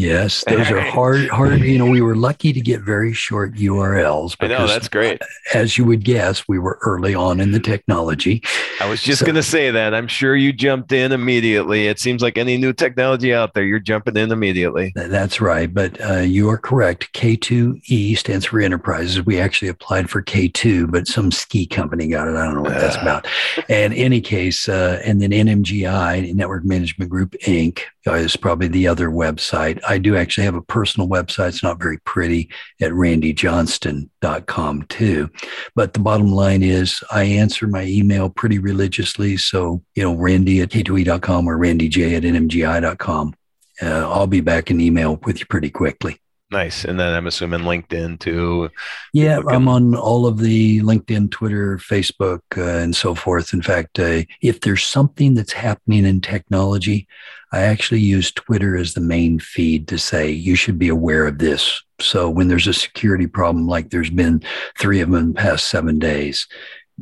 Yes, 0.00 0.44
those 0.48 0.70
are 0.70 0.80
hard, 0.80 1.28
hard. 1.28 1.60
You 1.60 1.76
know, 1.76 1.84
we 1.84 2.00
were 2.00 2.16
lucky 2.16 2.54
to 2.54 2.60
get 2.62 2.80
very 2.80 3.12
short 3.12 3.52
URLs. 3.56 4.34
I 4.40 4.46
know 4.46 4.66
that's 4.66 4.88
great. 4.88 5.20
As 5.52 5.76
you 5.76 5.84
would 5.84 6.04
guess, 6.04 6.48
we 6.48 6.58
were 6.58 6.78
early 6.80 7.14
on 7.14 7.38
in 7.38 7.50
the 7.50 7.60
technology. 7.60 8.42
I 8.80 8.88
was 8.88 9.02
just 9.02 9.18
so, 9.18 9.26
going 9.26 9.36
to 9.36 9.42
say 9.42 9.70
that. 9.70 9.92
I'm 9.92 10.08
sure 10.08 10.34
you 10.34 10.54
jumped 10.54 10.90
in 10.92 11.12
immediately. 11.12 11.86
It 11.86 11.98
seems 11.98 12.22
like 12.22 12.38
any 12.38 12.56
new 12.56 12.72
technology 12.72 13.34
out 13.34 13.52
there, 13.52 13.62
you're 13.62 13.78
jumping 13.78 14.16
in 14.16 14.32
immediately. 14.32 14.90
That's 14.94 15.38
right. 15.38 15.72
But 15.72 16.00
uh, 16.00 16.20
you 16.20 16.48
are 16.48 16.56
correct. 16.56 17.12
K2E 17.12 18.16
stands 18.16 18.46
for 18.46 18.58
enterprises. 18.58 19.26
We 19.26 19.38
actually 19.38 19.68
applied 19.68 20.08
for 20.08 20.22
K2, 20.22 20.90
but 20.90 21.08
some 21.08 21.30
ski 21.30 21.66
company 21.66 22.08
got 22.08 22.26
it. 22.26 22.36
I 22.36 22.46
don't 22.46 22.54
know 22.54 22.62
what 22.62 22.80
that's 22.80 22.96
about. 22.96 23.26
And 23.68 23.92
any 23.92 24.22
case, 24.22 24.66
uh, 24.66 25.02
and 25.04 25.20
then 25.20 25.32
NMGI, 25.32 26.32
Network 26.34 26.64
Management 26.64 27.10
Group 27.10 27.32
Inc., 27.44 27.80
is 28.06 28.36
probably 28.36 28.68
the 28.68 28.86
other 28.86 29.08
website. 29.08 29.80
I 29.88 29.98
do 29.98 30.16
actually 30.16 30.44
have 30.44 30.54
a 30.54 30.62
personal 30.62 31.08
website. 31.08 31.48
It's 31.48 31.62
not 31.62 31.80
very 31.80 31.98
pretty 31.98 32.50
at 32.80 32.92
randyjohnston.com 32.92 34.82
too. 34.84 35.30
But 35.74 35.92
the 35.92 36.00
bottom 36.00 36.32
line 36.32 36.62
is 36.62 37.02
I 37.10 37.24
answer 37.24 37.66
my 37.66 37.84
email 37.84 38.30
pretty 38.30 38.58
religiously. 38.58 39.36
So, 39.36 39.82
you 39.94 40.02
know, 40.02 40.14
randy 40.14 40.60
at 40.60 40.70
k2e.com 40.70 41.46
or 41.46 41.58
randyj 41.58 42.16
at 42.16 42.22
nmgi.com. 42.22 43.34
Uh, 43.82 44.10
I'll 44.10 44.26
be 44.26 44.40
back 44.40 44.70
in 44.70 44.80
email 44.80 45.16
with 45.24 45.40
you 45.40 45.46
pretty 45.46 45.70
quickly. 45.70 46.18
Nice. 46.52 46.84
And 46.84 46.98
then 46.98 47.14
I'm 47.14 47.28
assuming 47.28 47.60
LinkedIn 47.60 48.18
too. 48.18 48.70
Yeah, 49.12 49.40
I'm 49.48 49.68
on 49.68 49.94
all 49.94 50.26
of 50.26 50.38
the 50.38 50.80
LinkedIn, 50.80 51.30
Twitter, 51.30 51.78
Facebook, 51.78 52.40
uh, 52.56 52.82
and 52.82 52.94
so 52.94 53.14
forth. 53.14 53.54
In 53.54 53.62
fact, 53.62 54.00
uh, 54.00 54.22
if 54.42 54.60
there's 54.60 54.82
something 54.82 55.34
that's 55.34 55.52
happening 55.52 56.04
in 56.04 56.20
technology, 56.20 57.06
I 57.52 57.60
actually 57.60 58.00
use 58.00 58.32
Twitter 58.32 58.76
as 58.76 58.94
the 58.94 59.00
main 59.00 59.38
feed 59.38 59.86
to 59.88 59.98
say, 59.98 60.30
you 60.30 60.56
should 60.56 60.78
be 60.78 60.88
aware 60.88 61.26
of 61.26 61.38
this. 61.38 61.82
So 62.00 62.28
when 62.28 62.48
there's 62.48 62.66
a 62.66 62.74
security 62.74 63.28
problem, 63.28 63.68
like 63.68 63.90
there's 63.90 64.10
been 64.10 64.42
three 64.76 65.00
of 65.00 65.10
them 65.10 65.20
in 65.20 65.28
the 65.28 65.34
past 65.34 65.68
seven 65.68 66.00
days, 66.00 66.48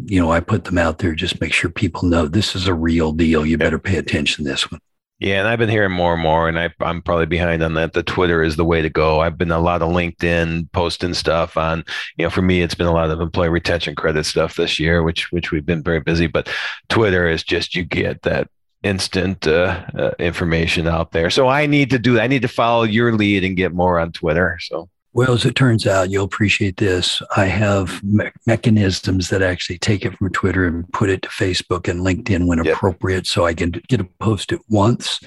you 0.07 0.21
know, 0.21 0.31
I 0.31 0.41
put 0.41 0.65
them 0.65 0.79
out 0.79 0.99
there, 0.99 1.15
just 1.15 1.41
make 1.41 1.53
sure 1.55 1.71
people 1.71 2.05
know 2.05 2.29
this 2.29 2.55
is 2.55 2.67
a 2.67 2.75
real 2.75 3.13
deal. 3.13 3.47
You 3.47 3.57
better 3.57 3.79
pay 3.79 3.97
attention 3.97 4.45
to 4.45 4.51
this 4.51 4.71
one. 4.71 4.81
Yeah, 5.21 5.41
and 5.41 5.49
I've 5.49 5.59
been 5.59 5.69
hearing 5.69 5.91
more 5.91 6.15
and 6.15 6.23
more, 6.23 6.49
and 6.49 6.57
I, 6.57 6.71
am 6.81 7.03
probably 7.03 7.27
behind 7.27 7.61
on 7.65 7.75
that. 7.75 7.93
The 7.93 8.05
Twitter 8.05 8.41
is 8.41 8.55
the 8.55 8.65
way 8.65 8.83
to 8.83 8.89
go. 8.89 9.21
I've 9.21 9.37
been 9.37 9.51
a 9.51 9.59
lot 9.59 9.83
of 9.83 9.89
LinkedIn 9.89 10.71
posting 10.71 11.13
stuff 11.13 11.57
on, 11.57 11.85
you 12.17 12.25
know, 12.25 12.31
for 12.31 12.41
me, 12.41 12.63
it's 12.63 12.77
been 12.77 12.87
a 12.87 12.93
lot 12.93 13.11
of 13.11 13.21
employee 13.21 13.49
retention 13.49 13.97
credit 13.97 14.27
stuff 14.27 14.55
this 14.55 14.79
year, 14.79 15.03
which 15.03 15.33
which 15.33 15.51
we've 15.51 15.67
been 15.67 15.83
very 15.83 15.99
busy. 15.99 16.29
But 16.29 16.49
Twitter 16.89 17.29
is 17.29 17.43
just 17.43 17.75
you 17.75 17.85
get 17.85 18.23
that 18.23 18.49
instant 18.85 19.45
uh, 19.49 19.85
uh, 19.99 20.11
information 20.21 20.87
out 20.87 21.11
there. 21.11 21.31
So 21.31 21.49
I 21.49 21.67
need 21.67 21.91
to 21.91 21.99
do. 21.99 22.21
I 22.21 22.29
need 22.29 22.43
to 22.43 22.49
follow 22.49 22.85
your 22.85 23.13
lead 23.13 23.43
and 23.43 23.57
get 23.57 23.73
more 23.75 23.99
on 23.99 24.13
Twitter. 24.13 24.59
So. 24.61 24.89
Well, 25.19 25.33
as 25.33 25.45
it 25.45 25.57
turns 25.57 25.85
out, 25.85 26.11
you'll 26.11 26.27
appreciate 26.27 26.77
this. 26.77 27.21
I 27.37 27.47
have 27.47 28.05
me- 28.05 28.31
mechanisms 28.47 29.31
that 29.31 29.43
actually 29.43 29.79
take 29.79 30.05
it 30.05 30.17
from 30.17 30.31
Twitter 30.31 30.65
and 30.65 30.89
put 30.93 31.11
it 31.11 31.23
to 31.23 31.29
Facebook 31.29 31.89
and 31.89 32.03
LinkedIn 32.03 32.47
when 32.47 32.63
yep. 32.63 32.77
appropriate. 32.77 33.27
So 33.27 33.45
I 33.45 33.53
can 33.53 33.73
get 33.89 34.01
a 34.01 34.05
post 34.21 34.53
it 34.53 34.61
once 34.69 35.19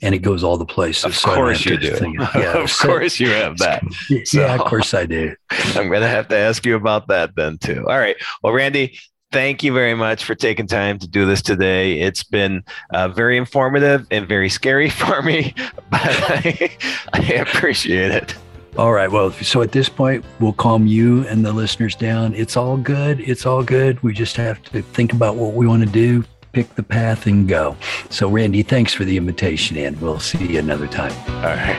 and 0.00 0.14
it 0.14 0.20
goes 0.20 0.44
all 0.44 0.56
the 0.56 0.64
places. 0.64 1.06
Of 1.06 1.20
course 1.20 1.66
you 1.66 1.76
do. 1.76 2.14
Yeah, 2.36 2.62
of 2.62 2.70
so, 2.70 2.86
course 2.86 3.18
you 3.18 3.30
have 3.30 3.58
that. 3.58 3.82
So, 4.26 4.42
yeah, 4.42 4.54
of 4.54 4.60
course 4.60 4.94
I 4.94 5.06
do. 5.06 5.34
I'm 5.50 5.88
going 5.88 6.02
to 6.02 6.08
have 6.08 6.28
to 6.28 6.36
ask 6.36 6.64
you 6.64 6.76
about 6.76 7.08
that 7.08 7.34
then 7.34 7.58
too. 7.58 7.84
All 7.88 7.98
right. 7.98 8.14
Well, 8.44 8.52
Randy, 8.52 8.96
thank 9.32 9.64
you 9.64 9.72
very 9.72 9.96
much 9.96 10.22
for 10.24 10.36
taking 10.36 10.68
time 10.68 11.00
to 11.00 11.08
do 11.08 11.26
this 11.26 11.42
today. 11.42 11.98
It's 11.98 12.22
been 12.22 12.62
uh, 12.94 13.08
very 13.08 13.38
informative 13.38 14.06
and 14.12 14.28
very 14.28 14.48
scary 14.48 14.88
for 15.02 15.20
me, 15.20 15.52
but 15.90 16.00
I, 16.00 16.78
I 17.12 17.22
appreciate 17.40 18.12
it. 18.12 18.36
All 18.78 18.92
right. 18.92 19.10
Well, 19.10 19.32
so 19.32 19.60
at 19.60 19.72
this 19.72 19.88
point, 19.88 20.24
we'll 20.40 20.54
calm 20.54 20.86
you 20.86 21.26
and 21.28 21.44
the 21.44 21.52
listeners 21.52 21.94
down. 21.94 22.34
It's 22.34 22.56
all 22.56 22.76
good. 22.76 23.20
It's 23.20 23.44
all 23.44 23.62
good. 23.62 24.02
We 24.02 24.14
just 24.14 24.36
have 24.36 24.62
to 24.64 24.80
think 24.82 25.12
about 25.12 25.36
what 25.36 25.52
we 25.52 25.66
want 25.66 25.82
to 25.82 25.88
do, 25.88 26.24
pick 26.52 26.74
the 26.74 26.82
path, 26.82 27.26
and 27.26 27.46
go. 27.46 27.76
So, 28.08 28.28
Randy, 28.30 28.62
thanks 28.62 28.94
for 28.94 29.04
the 29.04 29.18
invitation, 29.18 29.76
and 29.76 30.00
we'll 30.00 30.20
see 30.20 30.46
you 30.46 30.58
another 30.58 30.86
time. 30.86 31.12
All 31.36 31.54
right. 31.54 31.78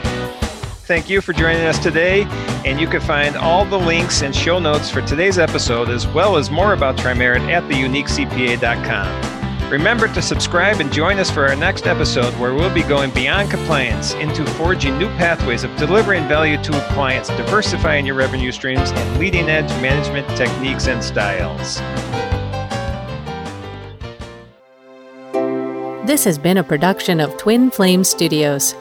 Thank 0.85 1.09
you 1.09 1.21
for 1.21 1.33
joining 1.33 1.65
us 1.65 1.79
today. 1.79 2.23
And 2.65 2.79
you 2.79 2.87
can 2.87 3.01
find 3.01 3.35
all 3.37 3.65
the 3.65 3.79
links 3.79 4.21
and 4.21 4.35
show 4.35 4.59
notes 4.59 4.91
for 4.91 5.01
today's 5.01 5.39
episode, 5.39 5.89
as 5.89 6.05
well 6.07 6.35
as 6.37 6.51
more 6.51 6.73
about 6.73 6.97
Tri-Merit 6.97 7.41
at 7.43 7.63
theuniquecpa.com. 7.63 9.42
Remember 9.73 10.07
to 10.07 10.21
subscribe 10.21 10.81
and 10.81 10.93
join 10.93 11.17
us 11.17 11.31
for 11.31 11.47
our 11.47 11.55
next 11.55 11.87
episode, 11.87 12.31
where 12.39 12.53
we'll 12.53 12.71
be 12.71 12.83
going 12.83 13.09
beyond 13.09 13.49
compliance 13.49 14.13
into 14.13 14.45
forging 14.51 14.99
new 14.99 15.07
pathways 15.17 15.63
of 15.63 15.75
delivering 15.77 16.27
value 16.27 16.61
to 16.61 16.71
clients, 16.93 17.29
diversifying 17.29 18.05
your 18.05 18.13
revenue 18.13 18.51
streams, 18.51 18.91
and 18.91 19.19
leading 19.19 19.49
edge 19.49 19.71
management 19.81 20.27
techniques 20.37 20.85
and 20.85 21.03
styles. 21.03 21.79
This 26.05 26.23
has 26.23 26.37
been 26.37 26.57
a 26.57 26.63
production 26.63 27.19
of 27.19 27.35
Twin 27.37 27.71
Flame 27.71 28.03
Studios. 28.03 28.75